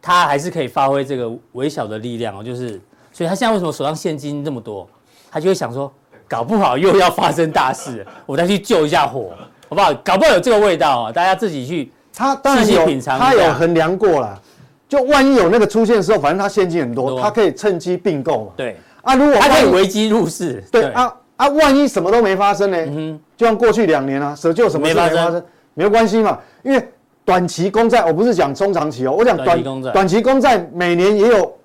[0.00, 2.80] 他还是可以发挥这个微小的力量哦，就是。
[3.10, 4.88] 所以他现在为什么手上现金这么多？
[5.28, 5.92] 他就会想说，
[6.28, 9.32] 搞不好又要发生大事， 我再去救一下火，
[9.68, 9.92] 好不好？
[9.94, 13.18] 搞不好有这个味道啊，大家自己去他当然有品尝。
[13.18, 14.40] 他有衡量过了，
[14.88, 18.52] 就万一有那个出现的时候，反正他现金很多，他可以趁机并购嘛。
[18.56, 20.62] 对啊，如果他可以危机入市。
[20.70, 22.76] 对啊啊，万一什么都没发生呢？
[22.78, 25.44] 嗯，就像过去两年啊，舍救什么事没发生，
[25.76, 26.88] 没有关系嘛，因为
[27.24, 29.62] 短期公债，我不是讲中长期哦，我讲短
[29.92, 31.56] 短期公债每年也有。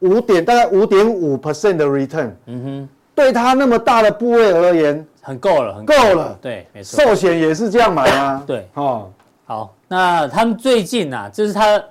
[0.00, 7.02] 五点大概五点五 percent 的 return，嗯哼，对他那么大的部位而言，很够了，很够了，对，没错。
[7.02, 9.10] 寿险也是这样买啊， 对，哦，
[9.44, 11.82] 好，那他们最近啊，就是他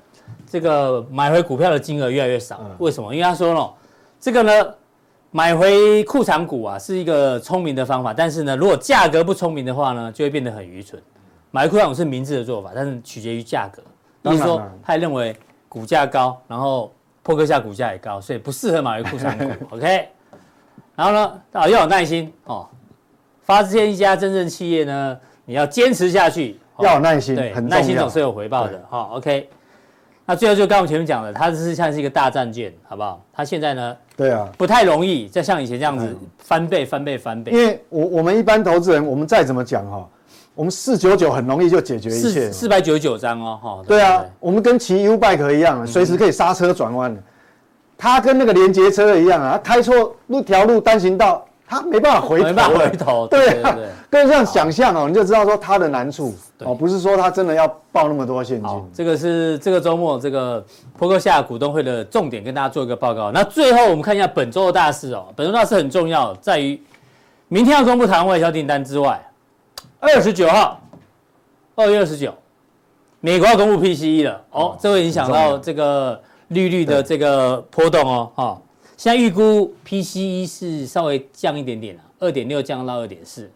[0.50, 3.14] 这个买回股票的金额越来越少，为什么？
[3.14, 3.74] 因为他说了，
[4.22, 4.54] 这个呢，
[5.32, 10.98] 买回库藏股啊是一个聪明的方法，但是呢，如果价格不聪明的话呢，就会变得很愚蠢。
[11.58, 13.82] 买回库藏股是明智的做法，但是取决于价格。
[14.22, 15.36] 比如说，他认为
[15.68, 16.94] 股价高，然后。
[17.24, 19.46] 破克夏股价也高，所以不适合买回库藏股。
[19.76, 20.08] OK，
[20.96, 22.66] 然后呢，啊要有耐心哦。
[23.42, 28.82] 发现一家真正企业呢，你要坚持下去，要有耐心，对，很耐心总是有回报的。
[28.90, 29.50] 好，OK。
[30.26, 33.22] 那最后就刚我前面讲的，它是像是一个大战舰，好不好？
[33.34, 37.52] 它现在呢，对啊，不太容易再像以前这样子翻倍、翻倍、翻倍。
[37.52, 40.10] 因为我我们一般投资人，我们再怎么讲哈。
[40.58, 43.80] 我们四九九很容易就解决一切，四百九十九张哦，哈。
[43.88, 47.22] 对啊，我们跟骑 U bike 一样，随时可以刹车转弯的。
[47.96, 53.28] 他跟那个连接车一样啊，他开错路条路单行道，他没办法回头，没办法回头。
[53.30, 53.78] 对啊，
[54.10, 58.84] 跟这样想象哦，你就知道说他的难处哦，不是说他真的要报那么多现金。
[58.92, 60.66] 这个是这个周末这个
[60.98, 63.32] 波克夏股东会的重点，跟大家做一个报告。
[63.32, 66.82] 那最后我们看一下本周的大事哦，本周大事很重要，在于
[67.48, 69.24] 明天要公布台湾外销订单之外。
[70.00, 70.80] 二十九号，
[71.76, 72.34] 二月二十九，
[73.20, 74.46] 美国要公布 PCE 了。
[74.52, 78.32] 哦，这会影响到这个利率的这个波动哦。
[78.36, 78.62] 哈，
[78.96, 83.50] 现在预估 PCE 是稍微降一点点了，二点六降到二点四，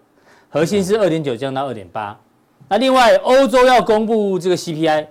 [0.49, 2.19] 核心是二点九降到二点八。
[2.67, 5.07] 那另外欧洲要公布这个 CPI，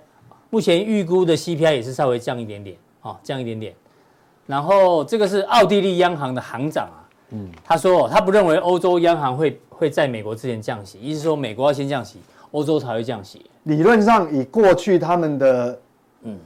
[0.49, 3.73] 目前预估的 CPI 也是稍微降一点点，哦，降一点点。
[4.47, 7.00] 然后这个是奥地利央行的行长啊，
[7.31, 9.59] 嗯，他说他不认为欧洲央行会。
[9.81, 12.19] 会在美国之前降息，意思说美国要先降息，
[12.51, 13.43] 欧洲才会降息。
[13.63, 15.79] 理论上，以过去他们的
[16.21, 16.37] 嗯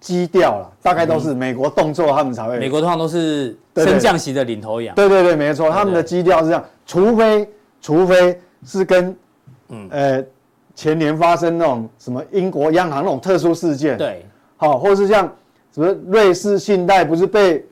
[0.00, 2.58] 基调了，大概都是美国动作，他们才会。
[2.58, 4.92] 美国通常都是升降息的领头羊。
[4.96, 7.48] 对对对，没错，他们的基调是这样，除非
[7.80, 8.36] 除非
[8.66, 9.16] 是跟
[9.68, 10.24] 嗯呃
[10.74, 14.26] 前年发生那种什么英国央行那种特殊事件，对，
[14.56, 15.32] 好，或是像
[15.72, 17.64] 什么瑞士信贷不是被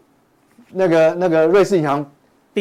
[0.70, 2.08] 那个那个瑞士银行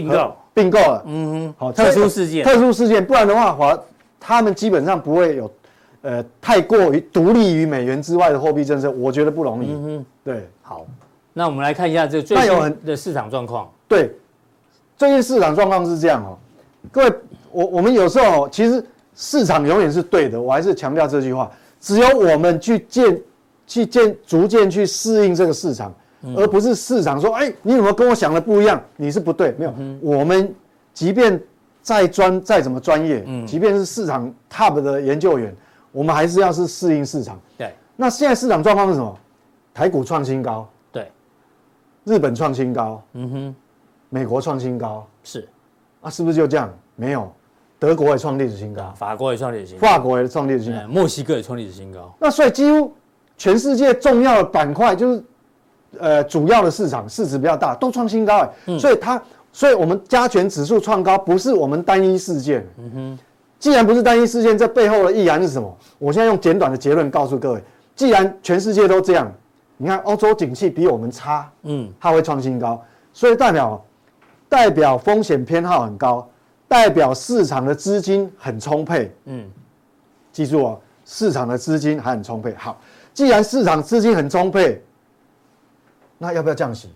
[0.01, 1.03] 并购并购了？
[1.05, 3.79] 嗯哼，好，特殊事件，特殊事件，不然的话，华
[4.19, 5.51] 他们基本上不会有
[6.01, 9.71] 呃太过于独立于美元之外的货币政策，我觉得不容易。
[9.71, 10.85] 嗯哼，对，好，
[11.33, 13.69] 那我们来看一下这最新的市场状况。
[13.87, 14.11] 对，
[14.95, 16.37] 最近市场状况是这样哦，
[16.91, 17.13] 各位，
[17.51, 18.83] 我我们有时候其实
[19.15, 23.19] 市场永远是对的，我还是强调这句话，只有我们去建。
[23.69, 25.93] 去渐逐渐去适应这个市场，
[26.35, 28.81] 而不是市场说：“哎，你怎么跟我想的不一样？
[28.95, 30.53] 你是不对。”没有，我们
[30.93, 31.39] 即便
[31.81, 35.55] 再专再怎么专业，即便是市场 top 的研究员，
[35.91, 37.39] 我们还是要是适应市场。
[37.57, 37.71] 对。
[37.95, 39.17] 那现在市场状况是什么？
[39.73, 41.11] 台股创新高，对。
[42.03, 43.55] 日本创新高，嗯哼。
[44.09, 45.47] 美国创新高，是。
[46.01, 46.73] 啊，是不是就这样？
[46.95, 47.31] 没有，
[47.77, 52.11] 德国也创历史新高，法国也创历史新高，法国也创历史新高，墨西哥也创历史新高。
[52.19, 52.91] 那所以几乎。
[53.39, 55.23] 全世界重要的板块就是，
[55.99, 59.21] 呃，主要的市场市值比较大，都创新高哎，嗯、所以它，
[59.51, 62.65] 所以我们加权指数创高不是我们单一事件。
[62.77, 63.19] 嗯哼，
[63.59, 65.77] 既然不是单一事件，这背后的意涵是什么？
[65.97, 67.63] 我现在用简短的结论告诉各位：
[67.95, 69.31] 既然全世界都这样，
[69.77, 72.83] 你看欧洲景气比我们差，嗯，它会创新高，
[73.13, 73.85] 所以代表
[74.49, 76.27] 代表风险偏好很高，
[76.67, 79.45] 代表市场的资金很充沛，嗯，
[80.31, 82.79] 记住哦，市场的资金还很充沛，好。
[83.13, 84.79] 既然市场资金很充沛，
[86.17, 86.89] 那要不要降息？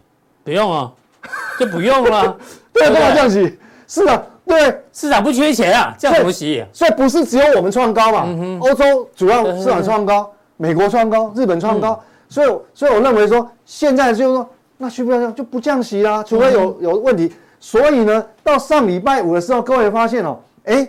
[0.44, 0.92] 不用啊，
[1.60, 2.38] 就不用了。
[2.74, 3.58] 对，干嘛降息？
[3.88, 6.66] 是啊，对，市场不缺钱啊，降什么息？
[6.74, 8.28] 所以不是只有我们创高嘛？
[8.62, 12.02] 欧洲主要市场创高，美国创高，日本创高。
[12.30, 16.24] 所以，所以我认为说，现在就是说，那需不需要就不降息啦？
[16.24, 17.34] 除非有有问题。
[17.60, 20.88] 所以呢，到上礼拜五的时候，各位发现哦，哎，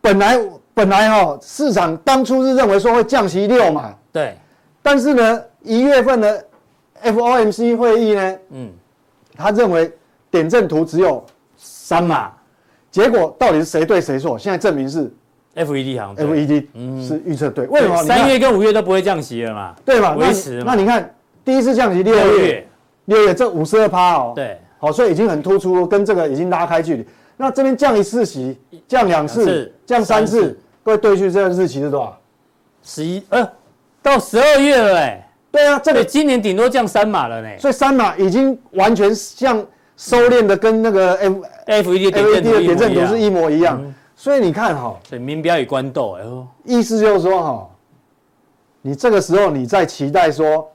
[0.00, 0.38] 本来
[0.74, 3.94] 本来哈，市场当初是认为说会降息六嘛。
[4.12, 4.36] 对，
[4.82, 6.44] 但是呢，一月份的
[7.04, 8.72] FOMC 会议呢，嗯，
[9.36, 9.92] 他认为
[10.30, 11.24] 点阵图只有
[11.56, 12.32] 三码，
[12.90, 14.38] 结果到底是谁对谁错？
[14.38, 15.12] 现在证明是
[15.54, 16.66] FED 好像 FED
[17.06, 17.66] 是预测对。
[17.66, 18.02] 为什么？
[18.04, 19.74] 三月跟五月都不会降息了嘛？
[19.84, 20.14] 对嘛？
[20.16, 20.62] 维持。
[20.64, 22.66] 那你看第一次降息六月，
[23.04, 27.06] 六月这五十二趴哦，对，好，所以已经很突出，跟这个已经拉开距离。
[27.36, 32.18] 那这边降一次息，降两次，降三次，各位对去这个日期是多少？
[32.82, 33.48] 十一，呃。
[34.02, 35.23] 到十二月了哎，
[35.54, 39.64] 对啊，这里今年顶多降三码了呢，所以三码已经完全像
[39.96, 43.80] 收敛的，跟那个 F F E D 的点阵图是一模一样。
[44.16, 46.24] 所以你看哈，对，民标与官斗哎，
[46.64, 47.70] 意思就是说哈，
[48.82, 50.68] 你这个时候你在期待说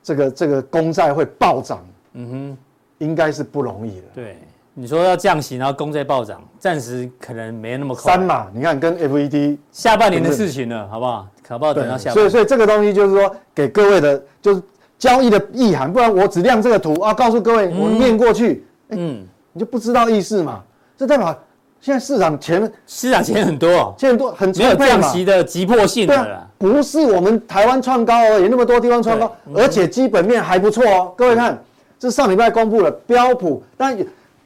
[0.00, 2.58] 这个这个公债会暴涨，嗯哼，
[2.98, 4.06] 应该是不容易的。
[4.14, 4.38] 对，
[4.74, 8.12] 你说要降息，然后公债暴涨，暂时可能没那么快。
[8.12, 11.26] 三码，你看跟 F E D 下半年的事情了，好不好？
[11.46, 14.62] 可不好等到下，所以所以这个东西就是说给各位的，就是
[14.98, 19.22] 交易的意涵，不然我只亮这个图啊，告诉各位我念过去，嗯，
[19.52, 20.62] 你就不知道意思嘛。
[20.96, 21.36] 这代表
[21.80, 31.12] 现在市场钱，市场钱很多，钱很多，很没有降息的急迫性的，不是我们台湾创高而已，那么多地方创高，而且基本面还不错哦。
[31.16, 31.62] 各位看，
[31.98, 33.94] 这上礼拜公布了标普，但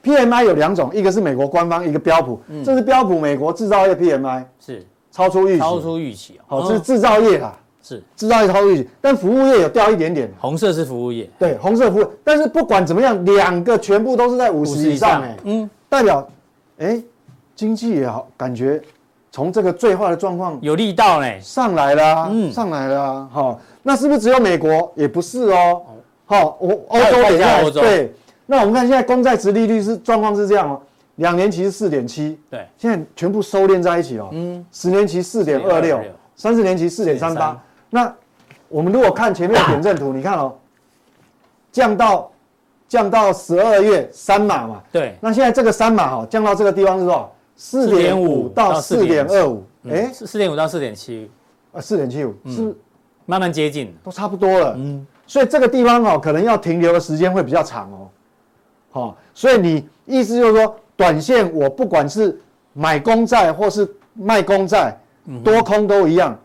[0.02, 4.84] PMI 有两种，一个是美国官方，一个标普，这是标普美国制造业 PMI 是。
[5.18, 8.00] 超出预期，超出预期哦，好，这是制造业啦，是。
[8.14, 16.24] 制造业超出预期，但服务业有掉一点点，红色是服务业，对，红色服务，但是不管怎么样，两个全部都是在五十以上，哎，嗯，代表，
[16.78, 17.02] 哎，
[17.56, 18.80] 经济也好，感觉
[19.32, 24.92] 从这个最坏的状况有力道嘞，上来了，嗯，上来了，好，那是不是只有美国？
[24.94, 25.82] 也不是哦，
[26.26, 28.14] 好，我欧洲也在，对，
[28.46, 30.80] 那我们看现在公债值利率是状况是这样哦。
[31.18, 34.28] 两年期是四点七，对，现在全部收敛在一起哦。
[34.32, 36.00] 嗯，十年期四点二六，
[36.36, 37.60] 三十年期四点三八。
[37.90, 38.14] 那
[38.68, 40.54] 我们如果看前面的点阵图， 你看哦，
[41.72, 42.30] 降到
[42.86, 44.80] 降到十二月三码嘛。
[44.92, 45.16] 对。
[45.20, 47.34] 那现在这个三码哈，降到这个地方是多少？
[47.56, 49.64] 四点五到四点二五。
[49.90, 51.28] 哎，四点五到四点七。
[51.72, 52.72] 啊，四点七五是
[53.26, 54.74] 慢慢接近，都差不多了。
[54.78, 55.04] 嗯。
[55.26, 58.08] 所以这个地方哦，可能要停留的时间会比较长哦。
[58.92, 60.76] 好，所以你意思就是说。
[60.98, 62.36] 短线我不管是
[62.72, 64.98] 买公债或是卖公债，
[65.44, 66.36] 多空都一样，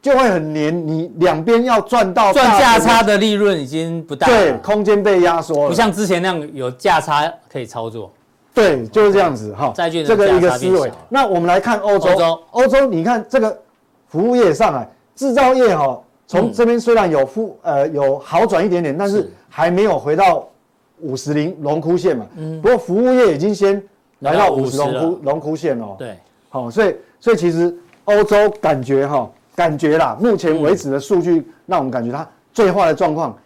[0.00, 0.86] 就会很黏。
[0.86, 8.12] 你两边要赚到赚价差的利润已经不大，对，空间被压缩了，不像之前那样有价差可以操作。
[8.54, 9.72] 对，就是这样子哈。
[9.74, 10.92] 债券这个一个思维。
[11.08, 13.58] 那我们来看欧洲，欧洲你看这个
[14.06, 20.46] 服务业上来，制造业哈，从这边虽然有复呃有好转一点点，但是还没有回到。
[21.02, 23.82] 五十零龙枯线嘛，嗯，不过服务业已经先
[24.20, 27.74] 来到五十龙枯龙枯线哦，对，好，所以所以其实
[28.04, 33.36] 欧洲感觉哈，感觉啦，目前为止的数据让我们感觉它最坏的状况，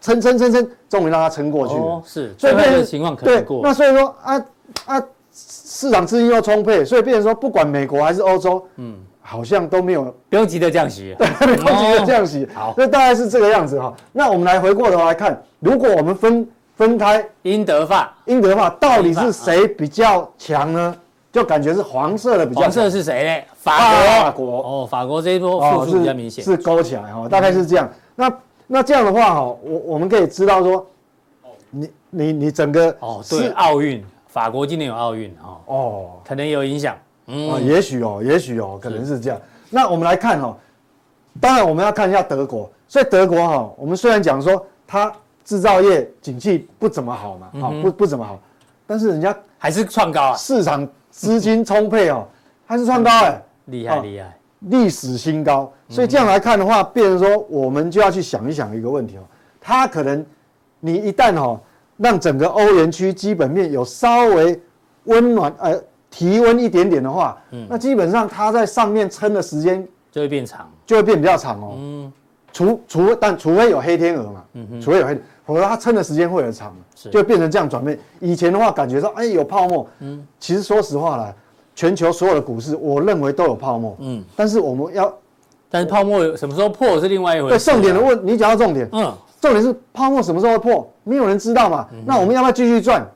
[0.00, 1.80] 撑撑撑撑，终于让它撑过去了。
[1.80, 3.60] 哦，是，所以变成这个情况可能过。
[3.62, 4.44] 那所以说啊
[4.86, 5.02] 啊，
[5.32, 11.26] 市场资金又充沛，所以变成说，不管美国还是欧洲，嗯，好像都没有不用急着降息， 对，
[11.56, 12.48] 不用急着降息。
[12.54, 13.92] 好，那大概是这个样子哈。
[14.12, 16.46] 那我们来回过头来看，如果我们分
[16.76, 20.96] 分开英德法，英德法到底是谁比较强呢？
[21.32, 22.70] 就感觉是黄色的比较强。
[22.70, 23.54] 黄色是谁呢？
[23.56, 24.06] 法国。
[24.06, 27.90] 法国哦，法国这一波复苏比较明显，是勾起来哈，大概是这样。
[28.14, 28.32] 那
[28.66, 30.86] 那这样的话哈，我我们可以知道说，
[31.70, 36.96] 你你你整个哦，对，奥运，法国今年有奥运哈，哦，可能有影响，
[37.26, 39.40] 嗯，也许哦，也许哦，可能是这样。
[39.70, 40.56] 那我们来看哈，
[41.40, 45.12] 当然我们要看一下德国，所以德国哈，我们虽然讲说它
[45.44, 48.40] 制造业景气不怎么好嘛，好不不怎么好，
[48.86, 50.88] 但是人家还是创高啊，市场。
[51.16, 52.26] 资金充沛哦，
[52.66, 55.72] 还是创高哎，厉害厉害，历史新高。
[55.88, 59.20] 所以这样来看的话，变成说我们就要去想一想一个问题哦，
[59.60, 60.26] 它可能
[60.80, 61.60] 你一旦哦
[61.98, 64.60] 让整个欧元区基本面有稍微
[65.04, 65.80] 温暖呃
[66.10, 71.74] 提温一点点的话，那基本上它在上面撑的时间就会变长，就会变比较长哦。
[71.78, 72.12] 嗯，
[72.52, 76.74] 除除但除非有黑天鹅嘛，嗯哼，除非有黑，否则它撑的时间会很长。
[77.10, 77.98] 就变成这样转变。
[78.18, 79.86] 以前的话，感觉说，哎，有泡沫。
[79.98, 81.34] 嗯，其实说实话啦，
[81.74, 83.94] 全球所有的股市，我认为都有泡沫。
[84.00, 85.12] 嗯，但是我们要，
[85.68, 87.58] 但是泡沫什么时候破是另外一回事。
[87.58, 88.88] 对，重点的问，你讲到重点。
[88.92, 91.86] 嗯，重点是泡沫什么时候会破，没有人知道嘛。
[92.06, 93.06] 那我们要不要继续赚？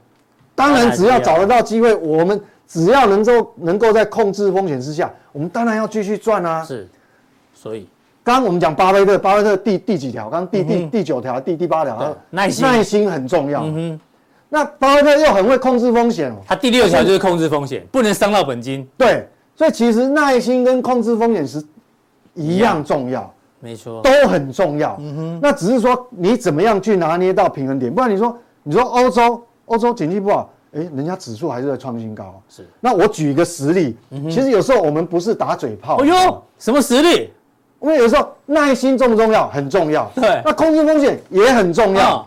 [0.55, 6.62] 当然，只要找得到机会，我们只要能够能够在控制风险之下，我们当然要继续赚啊。
[6.62, 6.87] 是，
[7.55, 7.89] 所以。
[8.29, 10.29] 刚刚我们讲巴菲特，巴菲特第第几条？
[10.29, 13.62] 刚刚第第第九条，第第八条，耐心耐心很重要。
[13.64, 14.01] 嗯哼，
[14.51, 16.35] 那巴菲特又很会控制风险哦。
[16.47, 18.87] 他第六条就是控制风险，不能伤到本金。
[18.99, 19.26] 对，
[19.57, 21.64] 所以其实耐心跟控制风险是
[22.35, 24.95] 一样重要，没错，都很重要。
[25.01, 32.39] 嗯哼，那只是说你怎么样去拿捏到平衡点，不然你说你说欧洲欧洲经济不好，哎，人家指数还是在创新高。
[32.47, 35.97] 是，那我举一个实例，其实有时候我们不是打嘴炮。
[36.03, 37.31] 哎呦，什么实例？
[37.81, 39.49] 因为有时候耐心重不重要？
[39.51, 40.11] 很重要。
[40.14, 42.26] 对，那控制风险也很重要。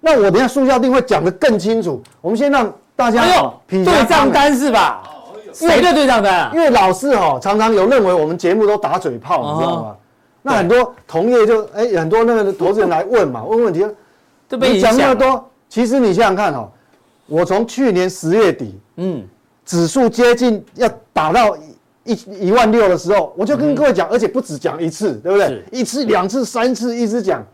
[0.00, 2.02] 那我等下速效定会讲得更清楚。
[2.20, 3.24] 我们先让大家
[3.68, 5.02] 对账单是吧？
[5.52, 6.50] 谁的对账单？
[6.52, 9.96] 因为老师哈常常有认为我们节目都打嘴炮，你知道吗？
[10.42, 13.86] 那很多同业就哎，很多那个投资人来问嘛，问问题，
[14.50, 16.68] 你讲那么多，其实你想想看哦，
[17.26, 19.24] 我从去年十月底，嗯，
[19.64, 21.56] 指数接近要打到。
[22.08, 25.62] 一一万六的时候，我就跟各位讲，而且不止讲一次，对不对？
[25.70, 27.44] 一次、两次、三次，一直讲，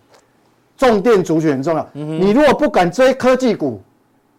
[0.78, 1.86] 重电族群很重要。
[1.92, 3.80] 你如果不敢追科技股，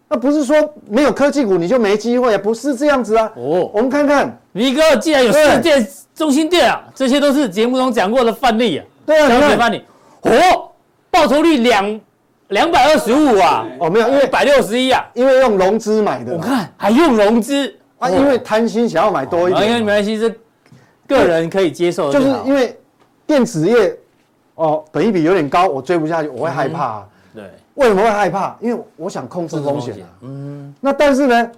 [0.08, 0.56] 那不是说
[0.88, 3.30] 没有科技股你就没机会啊，不是这样子啊。
[3.36, 8.84] 哦，我们看看李哥既然有世界、中心店啊，这些都是节目中讲过的范例啊。
[9.04, 9.84] 对啊，你看范例，
[10.22, 10.70] 哦，
[11.10, 12.00] 报酬率两
[12.48, 13.66] 两百二十五啊。
[13.78, 16.32] 哦，没有，因为一百六十一啊，因为用融资买的。
[16.32, 17.74] 我看还用融资。
[17.98, 22.12] 啊，因为贪心想要买多一点，因为没关系，这个人可以接受。
[22.12, 22.78] 就是因为
[23.26, 23.96] 电子业
[24.54, 27.02] 哦，本益比有点高，我追不下去，我会害怕。
[27.34, 27.44] 对，
[27.74, 28.54] 为什么会害怕？
[28.60, 29.96] 因为我想控制风险。
[30.20, 31.50] 嗯，那但是呢，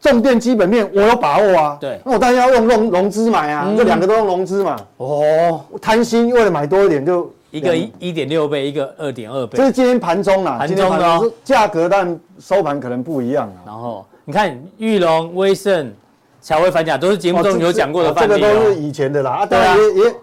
[0.00, 1.76] 重电基本面我有把握啊。
[1.78, 4.76] 对，那我当然要用融融资买啊，这两个都用融资嘛。
[4.96, 9.58] 哦，贪心为了买多一点，就一个一一点六倍，一个二点二倍。
[9.58, 13.60] 这是今天盘中啦，盘中的价格，但收盘可能不一样啊。
[13.66, 14.06] 然后。
[14.28, 15.94] 你看，玉龙、威盛、
[16.42, 19.30] 巧威、反甲都是节目中有讲过的范例，这个都是以前的啦。
[19.30, 20.14] 啊，对啊，也也，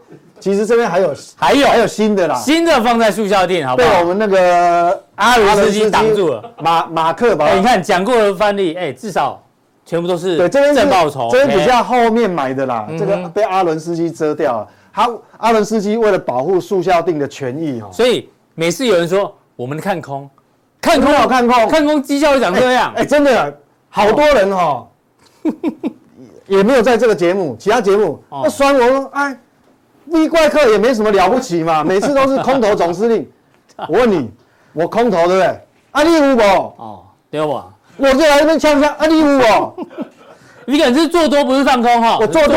[0.41, 1.65] 其实这边还有还有。
[1.65, 3.89] 还有新的啦，新的放在速效定，好不好？
[3.89, 6.43] 被我们那个阿伦斯基挡住了。
[6.57, 9.41] 马马克吧，你看讲过的范例，哎，至少
[9.85, 14.67] 全部都是对这边正报酬，这边比较后面买的啦，这个被阿伦斯基遮掉了。
[14.91, 20.29] 他阿伦斯基为了保护速效定的权益哦，所以每次有人说我们看空，
[20.81, 23.57] 看空好看空，看空绩效会长这样，哎，真的。
[23.95, 24.87] 好多人哈，
[26.47, 29.37] 也没有在这个节目，其他节目那酸我说，哎
[30.07, 33.29] ，V 怪客也没什么了不起嘛，每次都是空头总司令。
[33.87, 34.31] 我问你，
[34.73, 35.45] 我空头对不对？
[35.91, 36.41] 啊，你有不？
[36.41, 37.67] 哦，对吧？
[37.97, 39.87] 我就来这边呛呛，啊，你有不？
[40.65, 42.17] 你可能是做多不是放空哈？
[42.19, 42.55] 我做多，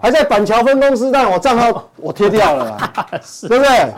[0.00, 2.78] 还在板桥分公司，但我账号我贴掉了，
[3.48, 3.92] 对不对？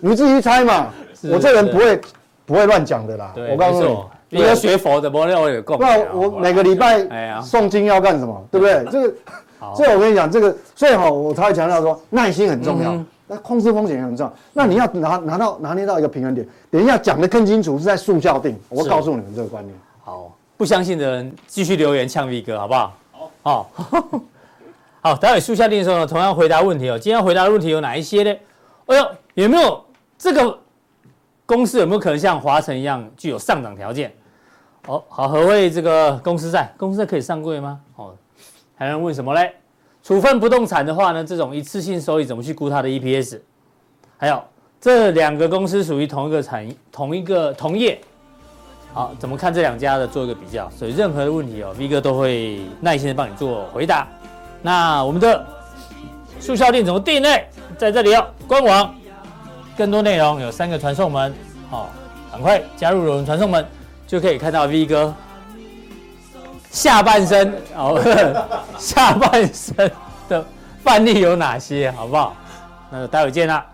[0.00, 0.88] 你自己猜嘛，
[1.32, 2.00] 我这人不会
[2.46, 3.96] 不会乱讲的啦，我告诉你。
[4.30, 5.76] 你要学佛的，不然我也够。
[5.78, 7.00] 那我每个礼拜
[7.40, 8.46] 诵经要干什么？
[8.50, 8.84] 对不对？
[8.90, 9.14] 这个，
[9.74, 14.32] 所以我跟你讲，这个最好我才会强调说，耐心很重要，那控制风险也很重要。
[14.52, 16.46] 那你要拿拿到拿捏到一个平衡点。
[16.70, 18.58] 等一下讲的更清楚，是在速效定。
[18.68, 19.74] 我告诉你们这个观念。
[20.04, 22.92] 好，不相信的人继续留言呛 V 哥，好不好？
[23.42, 24.20] 好，好，
[25.00, 25.16] 好。
[25.16, 26.98] 待会速效定的时候呢，同样回答问题哦。
[26.98, 28.34] 今天要回答的问题有哪一些呢？
[28.86, 29.82] 哎呦，有没有
[30.18, 30.58] 这个
[31.46, 34.12] 公司有没有可能像华晨一样具有上涨条件？
[34.88, 36.72] 哦，好，何谓这个公司债？
[36.78, 37.78] 公司债可以上柜吗？
[37.96, 38.14] 哦，
[38.74, 39.52] 还能问什么嘞？
[40.02, 43.38] 处分不动产的话呢，这种一次性收益怎么去估它的 EPS？
[44.16, 44.42] 还有
[44.80, 48.00] 这两个公司属于同一个产、同一个同业，
[48.94, 50.70] 好，怎么看这两家的做一个比较？
[50.70, 54.08] 所以任何的问题哦，V 哥都会耐心的帮你做回答。
[54.62, 55.46] 那我们的
[56.40, 57.28] 速效店怎么定呢？
[57.76, 58.94] 在这里哦，官网
[59.76, 61.34] 更多内容有三个传送门，
[61.68, 61.90] 好，
[62.32, 63.62] 赶快加入我们传送门。
[64.08, 65.14] 就可以看到 V 哥
[66.70, 68.00] 下半身哦，
[68.78, 69.90] 下半身
[70.28, 70.44] 的
[70.82, 72.34] 范例有哪些，好不好？
[72.90, 73.64] 那待会见啦。